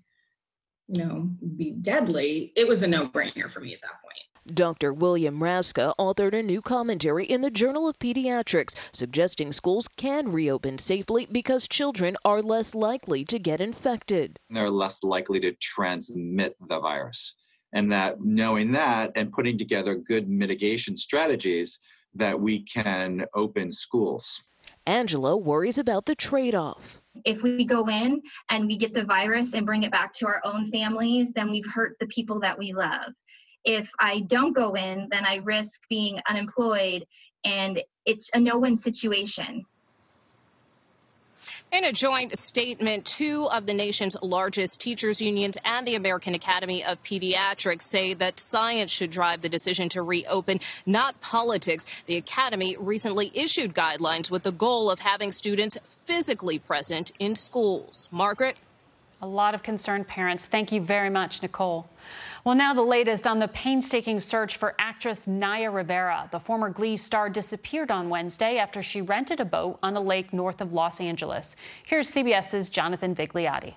you 0.88 1.04
know, 1.04 1.30
be 1.58 1.72
deadly. 1.72 2.52
It 2.56 2.68
was 2.68 2.82
a 2.82 2.88
no 2.88 3.08
brainer 3.08 3.50
for 3.50 3.60
me 3.60 3.74
at 3.74 3.82
that 3.82 4.02
point. 4.02 4.56
Dr. 4.56 4.92
William 4.92 5.40
Raszka 5.40 5.94
authored 6.00 6.34
a 6.34 6.42
new 6.42 6.62
commentary 6.62 7.26
in 7.26 7.42
the 7.42 7.52
Journal 7.52 7.88
of 7.88 8.00
Pediatrics 8.00 8.76
suggesting 8.92 9.52
schools 9.52 9.88
can 9.88 10.32
reopen 10.32 10.80
safely 10.80 11.28
because 11.32 11.68
children 11.68 12.18
are 12.26 12.42
less 12.42 12.74
likely 12.74 13.24
to 13.26 13.38
get 13.38 13.62
infected. 13.62 14.40
They're 14.50 14.70
less 14.70 15.04
likely 15.04 15.40
to 15.42 15.52
transmit 15.54 16.56
the 16.68 16.80
virus. 16.80 17.36
And 17.74 17.92
that 17.92 18.20
knowing 18.20 18.72
that 18.72 19.12
and 19.16 19.32
putting 19.32 19.60
together 19.60 19.96
good 19.96 20.28
mitigation 20.28 20.98
strategies 20.98 21.80
that 22.16 22.40
we 22.40 22.64
can 22.64 23.26
open 23.36 23.72
schools. 23.72 24.42
Angela 24.86 25.38
worries 25.38 25.78
about 25.78 26.06
the 26.06 26.16
trade 26.16 26.56
off. 26.56 27.02
If 27.26 27.44
we 27.44 27.66
go 27.66 27.88
in 27.88 28.22
and 28.50 28.68
we 28.68 28.78
get 28.78 28.94
the 28.94 29.04
virus 29.04 29.54
and 29.54 29.66
bring 29.66 29.84
it 29.84 29.92
back 29.92 30.14
to 30.14 30.28
our 30.28 30.42
own 30.44 30.72
families, 30.72 31.34
then 31.34 31.50
we've 31.50 31.72
hurt 31.72 31.98
the 32.00 32.08
people 32.08 32.40
that 32.40 32.58
we 32.58 32.74
love 32.74 33.14
if 33.64 33.92
I 34.00 34.22
don't 34.22 34.54
go 34.54 34.74
in, 34.76 35.08
then 35.12 35.26
I 35.26 35.36
risk 35.38 35.82
being 35.90 36.20
unemployed, 36.28 37.06
and 37.44 37.82
it's 38.06 38.30
a 38.34 38.40
no 38.40 38.60
win 38.60 38.76
situation. 38.76 39.66
In 41.72 41.86
a 41.86 41.94
joint 41.94 42.38
statement, 42.38 43.06
two 43.06 43.48
of 43.54 43.66
the 43.66 43.74
nation's 43.74 44.18
largest 44.22 44.82
teachers' 44.82 45.22
unions 45.22 45.58
and 45.64 45.88
the 45.88 45.96
American 45.96 46.36
Academy 46.36 46.84
of 46.84 47.02
Pediatrics 47.02 47.84
say 47.84 48.14
that 48.14 48.42
science 48.42 48.92
should 48.92 49.10
drive 49.10 49.42
the 49.42 49.48
decision 49.48 49.88
to 49.90 50.02
reopen, 50.02 50.60
not 50.86 51.22
politics. 51.22 51.86
The 52.08 52.18
Academy 52.18 52.76
recently 52.78 53.32
issued 53.34 53.74
guidelines 53.74 54.30
with 54.30 54.44
the 54.44 54.52
goal 54.52 54.92
of 54.92 55.00
having 55.00 55.32
students 55.32 55.78
physically 55.88 56.60
present 56.60 57.14
in 57.20 57.38
schools. 57.38 58.10
Margaret? 58.12 58.58
A 59.22 59.28
lot 59.28 59.56
of 59.56 59.64
concerned 59.64 60.10
parents. 60.10 60.46
Thank 60.46 60.74
you 60.74 60.82
very 60.82 61.10
much, 61.10 61.42
Nicole. 61.42 61.88
Well, 62.44 62.56
now 62.56 62.74
the 62.74 62.82
latest 62.82 63.28
on 63.28 63.38
the 63.38 63.48
painstaking 63.48 64.20
search 64.20 64.58
for 64.58 64.74
actress 64.80 65.28
Naya 65.28 65.70
Rivera. 65.70 66.28
The 66.32 66.40
former 66.40 66.70
Glee 66.70 66.98
star 66.98 67.30
disappeared 67.30 67.92
on 67.92 68.10
Wednesday 68.10 68.58
after 68.58 68.82
she 68.82 69.00
rented 69.00 69.40
a 69.40 69.46
boat 69.46 69.78
on 69.84 69.96
a 69.96 70.02
lake 70.02 70.34
north 70.34 70.60
of 70.60 70.74
Los 70.74 71.00
Angeles. 71.00 71.56
Here's 71.84 72.12
CBS's 72.12 72.72
Jonathan 72.72 73.14
Vigliotti. 73.14 73.76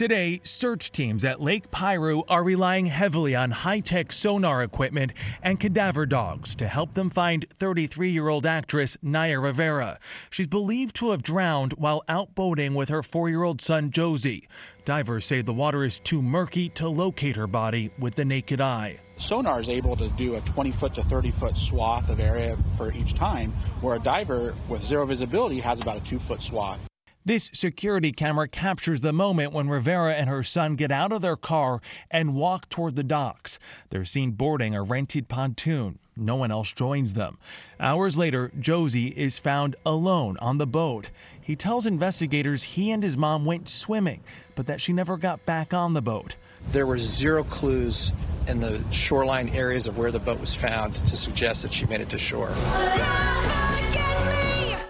Today, 0.00 0.40
search 0.44 0.92
teams 0.92 1.26
at 1.26 1.42
Lake 1.42 1.70
Piru 1.70 2.22
are 2.26 2.42
relying 2.42 2.86
heavily 2.86 3.36
on 3.36 3.50
high 3.50 3.80
tech 3.80 4.14
sonar 4.14 4.62
equipment 4.62 5.12
and 5.42 5.60
cadaver 5.60 6.06
dogs 6.06 6.54
to 6.54 6.68
help 6.68 6.94
them 6.94 7.10
find 7.10 7.44
33 7.50 8.10
year 8.10 8.28
old 8.28 8.46
actress 8.46 8.96
Naya 9.02 9.38
Rivera. 9.38 9.98
She's 10.30 10.46
believed 10.46 10.96
to 10.96 11.10
have 11.10 11.22
drowned 11.22 11.74
while 11.74 12.02
out 12.08 12.34
boating 12.34 12.72
with 12.72 12.88
her 12.88 13.02
four 13.02 13.28
year 13.28 13.42
old 13.42 13.60
son 13.60 13.90
Josey. 13.90 14.48
Divers 14.86 15.26
say 15.26 15.42
the 15.42 15.52
water 15.52 15.84
is 15.84 15.98
too 15.98 16.22
murky 16.22 16.70
to 16.70 16.88
locate 16.88 17.36
her 17.36 17.46
body 17.46 17.90
with 17.98 18.14
the 18.14 18.24
naked 18.24 18.58
eye. 18.58 19.00
Sonar 19.18 19.60
is 19.60 19.68
able 19.68 19.96
to 19.98 20.08
do 20.08 20.36
a 20.36 20.40
20 20.40 20.72
foot 20.72 20.94
to 20.94 21.02
30 21.02 21.30
foot 21.30 21.58
swath 21.58 22.08
of 22.08 22.20
area 22.20 22.56
per 22.78 22.90
each 22.92 23.12
time, 23.12 23.52
where 23.82 23.96
a 23.96 24.00
diver 24.00 24.54
with 24.66 24.82
zero 24.82 25.04
visibility 25.04 25.60
has 25.60 25.78
about 25.78 25.98
a 25.98 26.00
two 26.00 26.18
foot 26.18 26.40
swath. 26.40 26.89
This 27.22 27.50
security 27.52 28.12
camera 28.12 28.48
captures 28.48 29.02
the 29.02 29.12
moment 29.12 29.52
when 29.52 29.68
Rivera 29.68 30.14
and 30.14 30.30
her 30.30 30.42
son 30.42 30.74
get 30.74 30.90
out 30.90 31.12
of 31.12 31.20
their 31.20 31.36
car 31.36 31.82
and 32.10 32.34
walk 32.34 32.70
toward 32.70 32.96
the 32.96 33.02
docks. 33.02 33.58
They're 33.90 34.06
seen 34.06 34.32
boarding 34.32 34.74
a 34.74 34.82
rented 34.82 35.28
pontoon. 35.28 35.98
No 36.16 36.36
one 36.36 36.50
else 36.50 36.72
joins 36.72 37.12
them. 37.12 37.38
Hours 37.78 38.16
later, 38.16 38.50
Josey 38.58 39.08
is 39.08 39.38
found 39.38 39.76
alone 39.84 40.38
on 40.38 40.56
the 40.56 40.66
boat. 40.66 41.10
He 41.40 41.56
tells 41.56 41.84
investigators 41.84 42.62
he 42.62 42.90
and 42.90 43.02
his 43.02 43.18
mom 43.18 43.44
went 43.44 43.68
swimming, 43.68 44.22
but 44.54 44.66
that 44.66 44.80
she 44.80 44.92
never 44.94 45.18
got 45.18 45.44
back 45.44 45.74
on 45.74 45.92
the 45.92 46.02
boat. 46.02 46.36
There 46.72 46.86
were 46.86 46.98
zero 46.98 47.44
clues 47.44 48.12
in 48.46 48.60
the 48.60 48.82
shoreline 48.92 49.50
areas 49.50 49.86
of 49.86 49.98
where 49.98 50.10
the 50.10 50.18
boat 50.18 50.40
was 50.40 50.54
found 50.54 50.94
to 50.94 51.16
suggest 51.16 51.62
that 51.62 51.72
she 51.72 51.84
made 51.86 52.00
it 52.00 52.10
to 52.10 52.18
shore. 52.18 52.50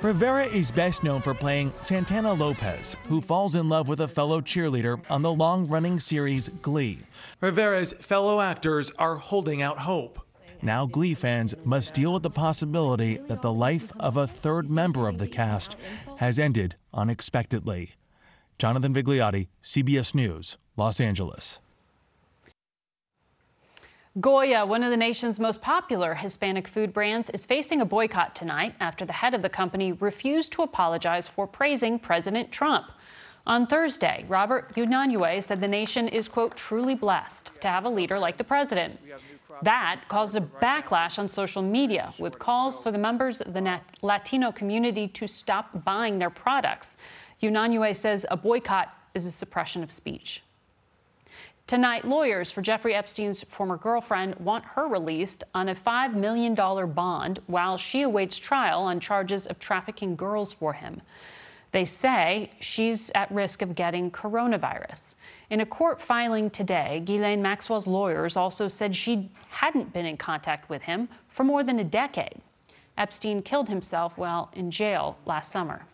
Rivera 0.03 0.47
is 0.47 0.71
best 0.71 1.05
known 1.05 1.21
for 1.21 1.35
playing 1.35 1.75
Santana 1.83 2.33
Lopez, 2.33 2.97
who 3.07 3.21
falls 3.21 3.55
in 3.55 3.69
love 3.69 3.87
with 3.87 4.01
a 4.01 4.09
fellow 4.09 4.41
cheerleader 4.41 4.99
on 5.11 5.21
the 5.21 5.31
long 5.31 5.69
running 5.69 6.01
series 6.01 6.49
Glee. 6.63 7.01
Rivera's 7.43 7.93
fellow 7.93 8.41
actors 8.41 8.91
are 8.93 9.17
holding 9.17 9.61
out 9.61 9.81
hope. 9.81 10.19
Now, 10.63 10.87
Glee 10.87 11.13
fans 11.13 11.55
must 11.65 11.93
deal 11.93 12.15
with 12.15 12.23
the 12.23 12.31
possibility 12.31 13.19
that 13.29 13.43
the 13.43 13.53
life 13.53 13.93
of 14.01 14.17
a 14.17 14.27
third 14.27 14.71
member 14.71 15.07
of 15.07 15.19
the 15.19 15.29
cast 15.29 15.77
has 16.17 16.39
ended 16.39 16.77
unexpectedly. 16.95 17.91
Jonathan 18.59 18.95
Vigliotti, 18.95 19.49
CBS 19.63 20.15
News, 20.15 20.57
Los 20.79 20.99
Angeles. 20.99 21.61
Goya, 24.21 24.67
one 24.67 24.83
of 24.83 24.91
the 24.91 24.97
nation's 24.97 25.39
most 25.39 25.63
popular 25.63 26.15
Hispanic 26.15 26.67
food 26.67 26.93
brands, 26.93 27.31
is 27.31 27.47
facing 27.47 27.81
a 27.81 27.85
boycott 27.85 28.35
tonight 28.35 28.75
after 28.81 29.05
the 29.05 29.13
head 29.13 29.35
of 29.35 29.43
the 29.43 29.49
company 29.49 29.93
refused 29.93 30.51
to 30.53 30.63
apologize 30.63 31.29
for 31.29 31.47
praising 31.47 31.99
President 31.99 32.51
Trump. 32.51 32.91
On 33.47 33.69
Thursday, 33.69 34.25
Robert 34.29 34.75
Unanue 34.75 35.43
said 35.43 35.61
the 35.61 35.69
nation 35.69 36.09
is, 36.09 36.27
quote, 36.27 36.57
truly 36.57 36.97
blessed 36.97 37.53
to 37.61 37.69
have 37.69 37.85
a 37.85 37.89
leader 37.89 38.19
like 38.19 38.37
the 38.37 38.45
president. 38.45 38.99
That 39.63 40.03
caused 40.09 40.37
a 40.37 40.41
backlash 40.41 41.19
on 41.19 41.29
social 41.29 41.63
media 41.63 42.13
with 42.19 42.39
calls 42.39 42.81
for 42.81 42.91
the 42.91 42.99
members 42.99 43.41
of 43.41 43.55
the 43.55 43.81
Latino 44.03 44.51
community 44.51 45.07
to 45.07 45.29
stop 45.29 45.85
buying 45.85 46.19
their 46.19 46.31
products. 46.31 46.97
Unanue 47.43 47.97
says 47.97 48.27
a 48.29 48.37
boycott 48.37 48.93
is 49.15 49.25
a 49.25 49.31
suppression 49.31 49.85
of 49.85 49.91
speech. 49.91 50.43
Tonight, 51.71 52.05
lawyers 52.05 52.51
for 52.51 52.63
Jeffrey 52.63 52.97
Epstein's 52.97 53.45
former 53.45 53.77
girlfriend 53.77 54.35
want 54.41 54.65
her 54.65 54.89
released 54.89 55.45
on 55.55 55.69
a 55.69 55.75
$5 55.77 56.15
million 56.15 56.53
bond 56.53 57.39
while 57.47 57.79
she 57.79 58.03
awaits 58.03 58.37
trial 58.37 58.81
on 58.81 58.99
charges 58.99 59.47
of 59.47 59.61
trafficking 59.61 60.17
girls 60.17 60.53
for 60.53 60.73
him. 60.73 61.01
They 61.71 61.85
say 61.85 62.51
she's 62.59 63.13
at 63.15 63.31
risk 63.31 63.63
of 63.63 63.77
getting 63.77 64.11
coronavirus. 64.11 65.15
In 65.49 65.61
a 65.61 65.65
court 65.65 66.01
filing 66.01 66.51
today, 66.51 67.03
Ghislaine 67.05 67.41
Maxwell's 67.41 67.87
lawyers 67.87 68.37
also 68.37 68.67
said 68.67 68.97
she 68.97 69.31
hadn't 69.51 69.93
been 69.93 70.07
in 70.07 70.17
contact 70.17 70.69
with 70.69 70.83
him 70.83 71.09
for 71.29 71.45
more 71.45 71.63
than 71.63 71.79
a 71.79 71.85
decade. 71.85 72.41
Epstein 72.99 73.43
killed 73.43 73.69
himself 73.69 74.19
while 74.19 74.51
in 74.55 74.73
jail 74.73 75.19
last 75.25 75.53
summer. 75.53 75.87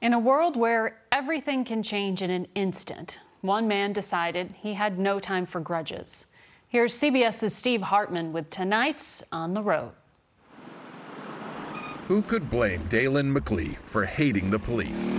In 0.00 0.12
a 0.12 0.20
world 0.20 0.54
where 0.56 1.00
everything 1.10 1.64
can 1.64 1.82
change 1.82 2.22
in 2.22 2.30
an 2.30 2.46
instant, 2.54 3.18
one 3.42 3.66
man 3.66 3.92
decided 3.92 4.54
he 4.56 4.72
had 4.72 5.00
no 5.00 5.18
time 5.18 5.44
for 5.44 5.60
grudges. 5.60 6.26
Here's 6.68 6.94
CBS's 6.94 7.52
Steve 7.52 7.82
Hartman 7.82 8.32
with 8.32 8.48
tonight's 8.48 9.24
On 9.32 9.52
the 9.52 9.60
Road. 9.60 9.90
Who 12.06 12.22
could 12.22 12.48
blame 12.48 12.84
Dalen 12.88 13.34
McLee 13.34 13.76
for 13.78 14.04
hating 14.04 14.48
the 14.50 14.60
police? 14.60 15.18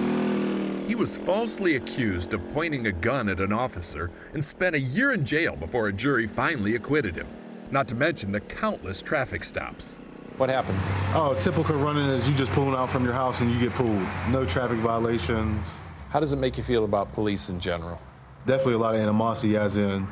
He 0.87 0.95
was 0.95 1.17
falsely 1.17 1.75
accused 1.75 2.33
of 2.33 2.53
pointing 2.53 2.87
a 2.87 2.93
gun 2.93 3.27
at 3.27 3.41
an 3.41 3.51
officer 3.51 4.09
and 4.33 4.43
spent 4.43 4.75
a 4.75 4.79
year 4.79 5.11
in 5.11 5.25
jail 5.25 5.57
before 5.57 5.89
a 5.89 5.93
jury 5.93 6.25
finally 6.25 6.75
acquitted 6.75 7.17
him. 7.17 7.27
Not 7.71 7.89
to 7.89 7.95
mention 7.95 8.31
the 8.31 8.41
countless 8.41 9.01
traffic 9.01 9.43
stops. 9.43 9.97
What 10.37 10.49
happens? 10.49 10.83
Oh, 11.13 11.35
typical 11.39 11.75
running 11.75 12.07
is 12.07 12.27
you 12.29 12.35
just 12.35 12.51
pulling 12.53 12.73
out 12.75 12.89
from 12.89 13.03
your 13.03 13.13
house 13.13 13.41
and 13.41 13.51
you 13.51 13.59
get 13.59 13.73
pulled. 13.73 14.07
No 14.29 14.45
traffic 14.45 14.77
violations. 14.79 15.81
How 16.09 16.21
does 16.21 16.31
it 16.31 16.37
make 16.37 16.57
you 16.57 16.63
feel 16.63 16.85
about 16.85 17.11
police 17.11 17.49
in 17.49 17.59
general? 17.59 17.99
Definitely 18.45 18.73
a 18.73 18.77
lot 18.77 18.95
of 18.95 19.01
animosity, 19.01 19.57
as 19.57 19.77
in, 19.77 20.07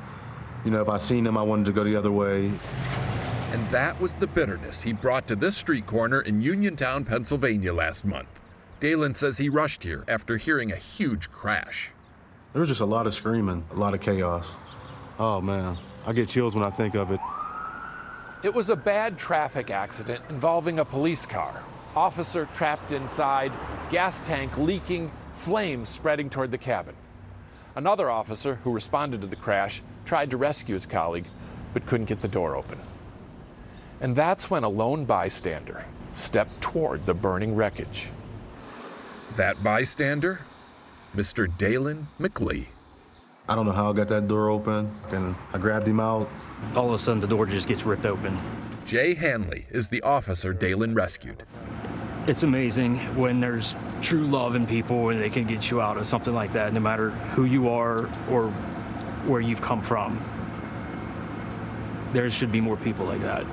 you 0.64 0.72
know, 0.72 0.82
if 0.82 0.90
I 0.90 0.98
seen 0.98 1.26
him, 1.26 1.38
I 1.38 1.44
wanted 1.44 1.66
to 1.66 1.72
go 1.72 1.84
the 1.84 1.96
other 1.96 2.12
way. 2.12 2.52
And 3.52 3.70
that 3.70 4.00
was 4.00 4.16
the 4.16 4.28
bitterness 4.28 4.82
he 4.82 4.94
brought 4.94 5.28
to 5.28 5.36
this 5.36 5.58
street 5.58 5.86
corner 5.86 6.22
in 6.22 6.42
Uniontown, 6.42 7.04
Pennsylvania 7.04 7.74
last 7.74 8.06
month. 8.06 8.40
Dalen 8.80 9.14
says 9.14 9.38
he 9.38 9.50
rushed 9.50 9.84
here 9.84 10.04
after 10.08 10.38
hearing 10.38 10.72
a 10.72 10.76
huge 10.76 11.30
crash. 11.32 11.92
There 12.54 12.60
was 12.60 12.70
just 12.70 12.82
a 12.82 12.86
lot 12.86 13.08
of 13.08 13.14
screaming, 13.14 13.64
a 13.72 13.76
lot 13.76 13.94
of 13.94 14.02
chaos. 14.02 14.58
Oh 15.20 15.42
man, 15.42 15.78
I 16.06 16.14
get 16.14 16.30
chills 16.30 16.56
when 16.56 16.64
I 16.64 16.70
think 16.70 16.96
of 16.96 17.12
it. 17.12 17.20
It 18.44 18.54
was 18.54 18.70
a 18.70 18.76
bad 18.76 19.18
traffic 19.18 19.70
accident 19.70 20.24
involving 20.30 20.80
a 20.80 20.86
police 20.86 21.26
car. 21.26 21.62
Officer 21.96 22.48
trapped 22.54 22.92
inside, 22.92 23.52
gas 23.90 24.22
tank 24.22 24.58
leaking, 24.58 25.12
flames 25.34 25.90
spreading 25.90 26.30
toward 26.30 26.52
the 26.52 26.58
cabin. 26.58 26.96
Another 27.76 28.10
officer 28.10 28.56
who 28.64 28.74
responded 28.74 29.22
to 29.22 29.28
the 29.28 29.36
crash 29.36 29.82
tried 30.04 30.32
to 30.32 30.38
rescue 30.38 30.74
his 30.74 30.86
colleague, 30.86 31.26
but 31.74 31.86
couldn't 31.86 32.08
get 32.08 32.22
the 32.22 32.28
door 32.28 32.56
open. 32.56 32.80
And 34.02 34.16
that's 34.16 34.50
when 34.50 34.64
a 34.64 34.70
lone 34.70 35.06
bystander 35.06 35.86
stepped 36.12 36.60
toward 36.60 37.06
the 37.06 37.14
burning 37.14 37.56
wreckage. 37.56 38.12
That 39.36 39.64
bystander? 39.64 40.42
Mr. 41.16 41.48
Dalen 41.58 42.08
McLee. 42.20 42.68
I 43.48 43.56
don't 43.56 43.66
know 43.66 43.72
how 43.72 43.92
I 43.92 43.94
got 43.94 44.08
that 44.10 44.28
door 44.28 44.50
open, 44.50 44.94
and 45.12 45.36
I 45.54 45.58
grabbed 45.58 45.88
him 45.88 46.00
out. 46.00 46.30
All 46.76 46.88
of 46.88 46.94
a 46.94 46.98
sudden, 46.98 47.20
the 47.20 47.28
door 47.28 47.46
just 47.46 47.68
gets 47.68 47.86
ripped 47.86 48.06
open. 48.06 48.38
Jay 48.86 49.14
Hanley 49.14 49.66
is 49.70 49.88
the 49.88 50.02
officer 50.02 50.54
Dalen 50.54 50.94
rescued. 50.94 51.44
It's 52.28 52.44
amazing 52.44 52.98
when 53.16 53.40
there's 53.40 53.76
true 54.02 54.26
love 54.26 54.56
in 54.56 54.66
people 54.66 55.10
and 55.10 55.22
they 55.22 55.30
can 55.30 55.46
get 55.46 55.70
you 55.72 55.82
out 55.82 55.98
of 55.98 56.06
something 56.06 56.34
like 56.34 56.54
that, 56.54 56.74
no 56.74 56.80
matter 56.80 57.10
who 57.10 57.46
you 57.46 57.70
are 57.70 58.10
or 58.30 58.50
where 59.28 59.42
you've 59.42 59.62
come 59.62 59.82
from. 59.82 60.20
There 62.14 62.30
should 62.30 62.52
be 62.52 62.62
more 62.62 62.78
people 62.78 63.06
like 63.06 63.22
that. 63.22 63.46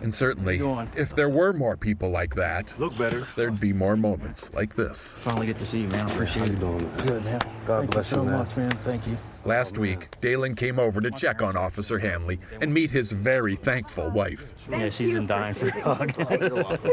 And 0.00 0.12
certainly, 0.12 0.60
if 0.96 1.14
there 1.14 1.28
were 1.28 1.52
more 1.52 1.76
people 1.76 2.10
like 2.10 2.34
that, 2.34 2.74
look 2.76 2.96
better. 2.98 3.28
There'd 3.36 3.60
be 3.60 3.72
more 3.72 3.96
moments 3.96 4.52
like 4.52 4.74
this. 4.74 5.18
Finally 5.20 5.46
get 5.46 5.58
to 5.58 5.66
see 5.66 5.82
you, 5.82 5.88
man. 5.88 6.08
I 6.08 6.12
appreciate 6.12 6.40
How 6.40 6.46
you 6.46 6.52
it. 6.54 6.58
doing? 6.60 6.92
Good, 7.06 7.24
man. 7.24 7.40
God 7.64 7.78
Thank 7.78 7.90
bless 7.92 8.10
you 8.10 8.16
so 8.16 8.22
you, 8.24 8.28
man. 8.30 8.38
much, 8.40 8.56
man. 8.56 8.70
Thank 8.82 9.06
you. 9.06 9.16
Last 9.44 9.78
week, 9.78 10.08
Dalen 10.20 10.56
came 10.56 10.80
over 10.80 11.00
to 11.00 11.10
check 11.12 11.40
on 11.40 11.56
Officer 11.56 12.00
Hanley 12.00 12.40
and 12.60 12.74
meet 12.74 12.90
his 12.90 13.12
very 13.12 13.54
thankful 13.54 14.10
wife. 14.10 14.54
Yeah, 14.68 14.88
she's 14.88 15.10
been 15.10 15.26
dying 15.26 15.54
for 15.54 15.68
a 15.84 15.94
hug. 15.94 16.90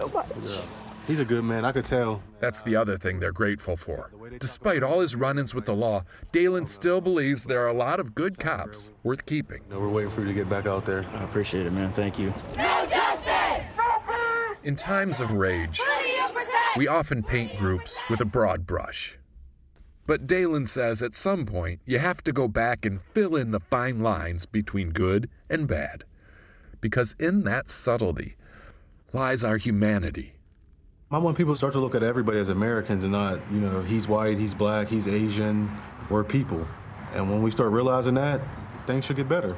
So 0.00 0.08
much. 0.08 0.28
He's 1.06 1.20
a 1.20 1.24
good 1.24 1.42
man. 1.42 1.64
I 1.64 1.72
could 1.72 1.86
tell. 1.86 2.22
That's 2.38 2.60
the 2.62 2.76
other 2.76 2.98
thing 2.98 3.18
they're 3.18 3.32
grateful 3.32 3.76
for. 3.76 4.10
Despite 4.38 4.82
all 4.82 5.00
his 5.00 5.16
run 5.16 5.38
ins 5.38 5.54
with 5.54 5.64
the 5.64 5.74
law, 5.74 6.02
Dalen 6.32 6.66
still 6.66 7.00
believes 7.00 7.44
there 7.44 7.64
are 7.64 7.68
a 7.68 7.72
lot 7.72 7.98
of 7.98 8.14
good 8.14 8.38
cops 8.38 8.90
worth 9.04 9.24
keeping. 9.24 9.62
No, 9.70 9.80
we're 9.80 9.88
waiting 9.88 10.10
for 10.10 10.20
you 10.20 10.26
to 10.26 10.34
get 10.34 10.50
back 10.50 10.66
out 10.66 10.84
there. 10.84 11.02
I 11.14 11.24
appreciate 11.24 11.66
it, 11.66 11.72
man. 11.72 11.92
Thank 11.94 12.18
you. 12.18 12.34
No 12.58 12.86
justice! 12.90 13.64
In 14.64 14.76
times 14.76 15.22
of 15.22 15.32
rage, 15.32 15.80
we 16.76 16.88
often 16.88 17.22
paint 17.22 17.56
groups 17.56 17.98
with 18.10 18.20
a 18.20 18.26
broad 18.26 18.66
brush. 18.66 19.18
But 20.06 20.26
Dalen 20.26 20.66
says 20.66 21.02
at 21.02 21.14
some 21.14 21.46
point 21.46 21.80
you 21.86 21.98
have 21.98 22.22
to 22.24 22.32
go 22.32 22.48
back 22.48 22.84
and 22.84 23.00
fill 23.00 23.34
in 23.34 23.50
the 23.50 23.60
fine 23.60 24.00
lines 24.00 24.44
between 24.44 24.90
good 24.90 25.30
and 25.48 25.66
bad. 25.66 26.04
Because 26.82 27.14
in 27.18 27.44
that 27.44 27.70
subtlety 27.70 28.36
lies 29.12 29.44
our 29.44 29.56
humanity. 29.56 30.34
I 31.10 31.18
want 31.18 31.36
people 31.38 31.54
to 31.54 31.56
start 31.56 31.72
to 31.72 31.78
look 31.78 31.94
at 31.94 32.02
everybody 32.02 32.38
as 32.38 32.50
Americans 32.50 33.02
and 33.04 33.12
not, 33.12 33.40
you 33.50 33.60
know, 33.60 33.80
he's 33.82 34.06
white, 34.06 34.38
he's 34.38 34.54
black, 34.54 34.88
he's 34.88 35.08
Asian. 35.08 35.70
We're 36.10 36.24
people. 36.24 36.66
And 37.12 37.30
when 37.30 37.42
we 37.42 37.50
start 37.50 37.72
realizing 37.72 38.14
that, 38.14 38.42
things 38.86 39.06
should 39.06 39.16
get 39.16 39.28
better. 39.28 39.56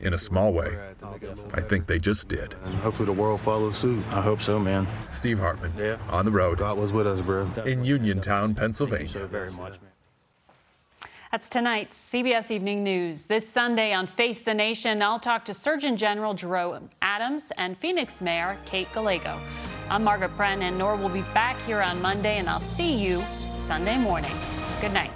In 0.00 0.14
a 0.14 0.18
small 0.18 0.52
way, 0.52 0.76
I 1.52 1.60
think 1.60 1.86
they 1.86 1.98
just 1.98 2.28
did. 2.28 2.54
And 2.64 2.74
hopefully 2.76 3.06
the 3.06 3.12
world 3.12 3.40
follows 3.42 3.76
suit. 3.78 4.02
I 4.10 4.20
hope 4.22 4.40
so, 4.42 4.58
man. 4.58 4.88
Steve 5.08 5.38
Hartman, 5.38 5.72
Yeah. 5.78 5.98
on 6.10 6.24
the 6.24 6.32
road 6.32 6.58
God 6.58 6.78
was 6.78 6.92
with 6.92 7.06
us, 7.06 7.20
bro. 7.20 7.48
in 7.66 7.84
Uniontown, 7.84 8.54
Pennsylvania. 8.54 9.06
Thank 9.06 9.10
so 9.22 9.26
very 9.28 9.50
much, 9.52 9.80
man. 9.80 9.90
That's 11.34 11.48
tonight's 11.48 11.98
CBS 12.12 12.52
Evening 12.52 12.84
News. 12.84 13.26
This 13.26 13.48
Sunday 13.48 13.92
on 13.92 14.06
Face 14.06 14.42
the 14.42 14.54
Nation, 14.54 15.02
I'll 15.02 15.18
talk 15.18 15.44
to 15.46 15.52
Surgeon 15.52 15.96
General 15.96 16.32
Jerome 16.32 16.90
Adams 17.02 17.50
and 17.58 17.76
Phoenix 17.76 18.20
Mayor 18.20 18.56
Kate 18.66 18.86
Gallego. 18.92 19.40
I'm 19.90 20.04
Margaret 20.04 20.36
Brennan. 20.36 20.62
And 20.62 20.78
Nor 20.78 20.94
will 20.94 21.08
be 21.08 21.22
back 21.34 21.60
here 21.62 21.82
on 21.82 22.00
Monday, 22.00 22.38
and 22.38 22.48
I'll 22.48 22.60
see 22.60 22.94
you 22.94 23.20
Sunday 23.56 23.98
morning. 23.98 24.30
Good 24.80 24.92
night. 24.92 25.10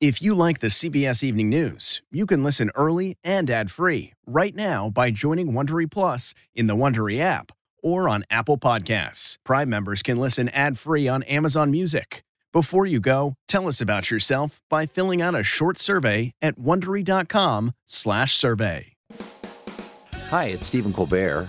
If 0.00 0.22
you 0.22 0.36
like 0.36 0.60
the 0.60 0.68
CBS 0.68 1.24
Evening 1.24 1.48
News, 1.48 2.02
you 2.12 2.24
can 2.24 2.44
listen 2.44 2.70
early 2.76 3.16
and 3.24 3.50
ad-free 3.50 4.12
right 4.24 4.54
now 4.54 4.88
by 4.88 5.10
joining 5.10 5.50
Wondery 5.50 5.90
Plus 5.90 6.32
in 6.54 6.68
the 6.68 6.76
Wondery 6.76 7.18
app 7.18 7.50
or 7.82 8.08
on 8.08 8.24
Apple 8.30 8.56
Podcasts. 8.56 9.36
Prime 9.42 9.68
members 9.68 10.00
can 10.00 10.16
listen 10.16 10.48
ad-free 10.50 11.08
on 11.08 11.24
Amazon 11.24 11.72
Music. 11.72 12.22
Before 12.52 12.84
you 12.84 12.98
go, 12.98 13.34
tell 13.46 13.68
us 13.68 13.80
about 13.80 14.10
yourself 14.10 14.60
by 14.68 14.84
filling 14.84 15.22
out 15.22 15.36
a 15.36 15.44
short 15.44 15.78
survey 15.78 16.32
at 16.42 16.58
wondery.com/survey. 16.58 18.92
Hi, 20.30 20.44
it's 20.46 20.66
Stephen 20.66 20.92
Colbert, 20.92 21.48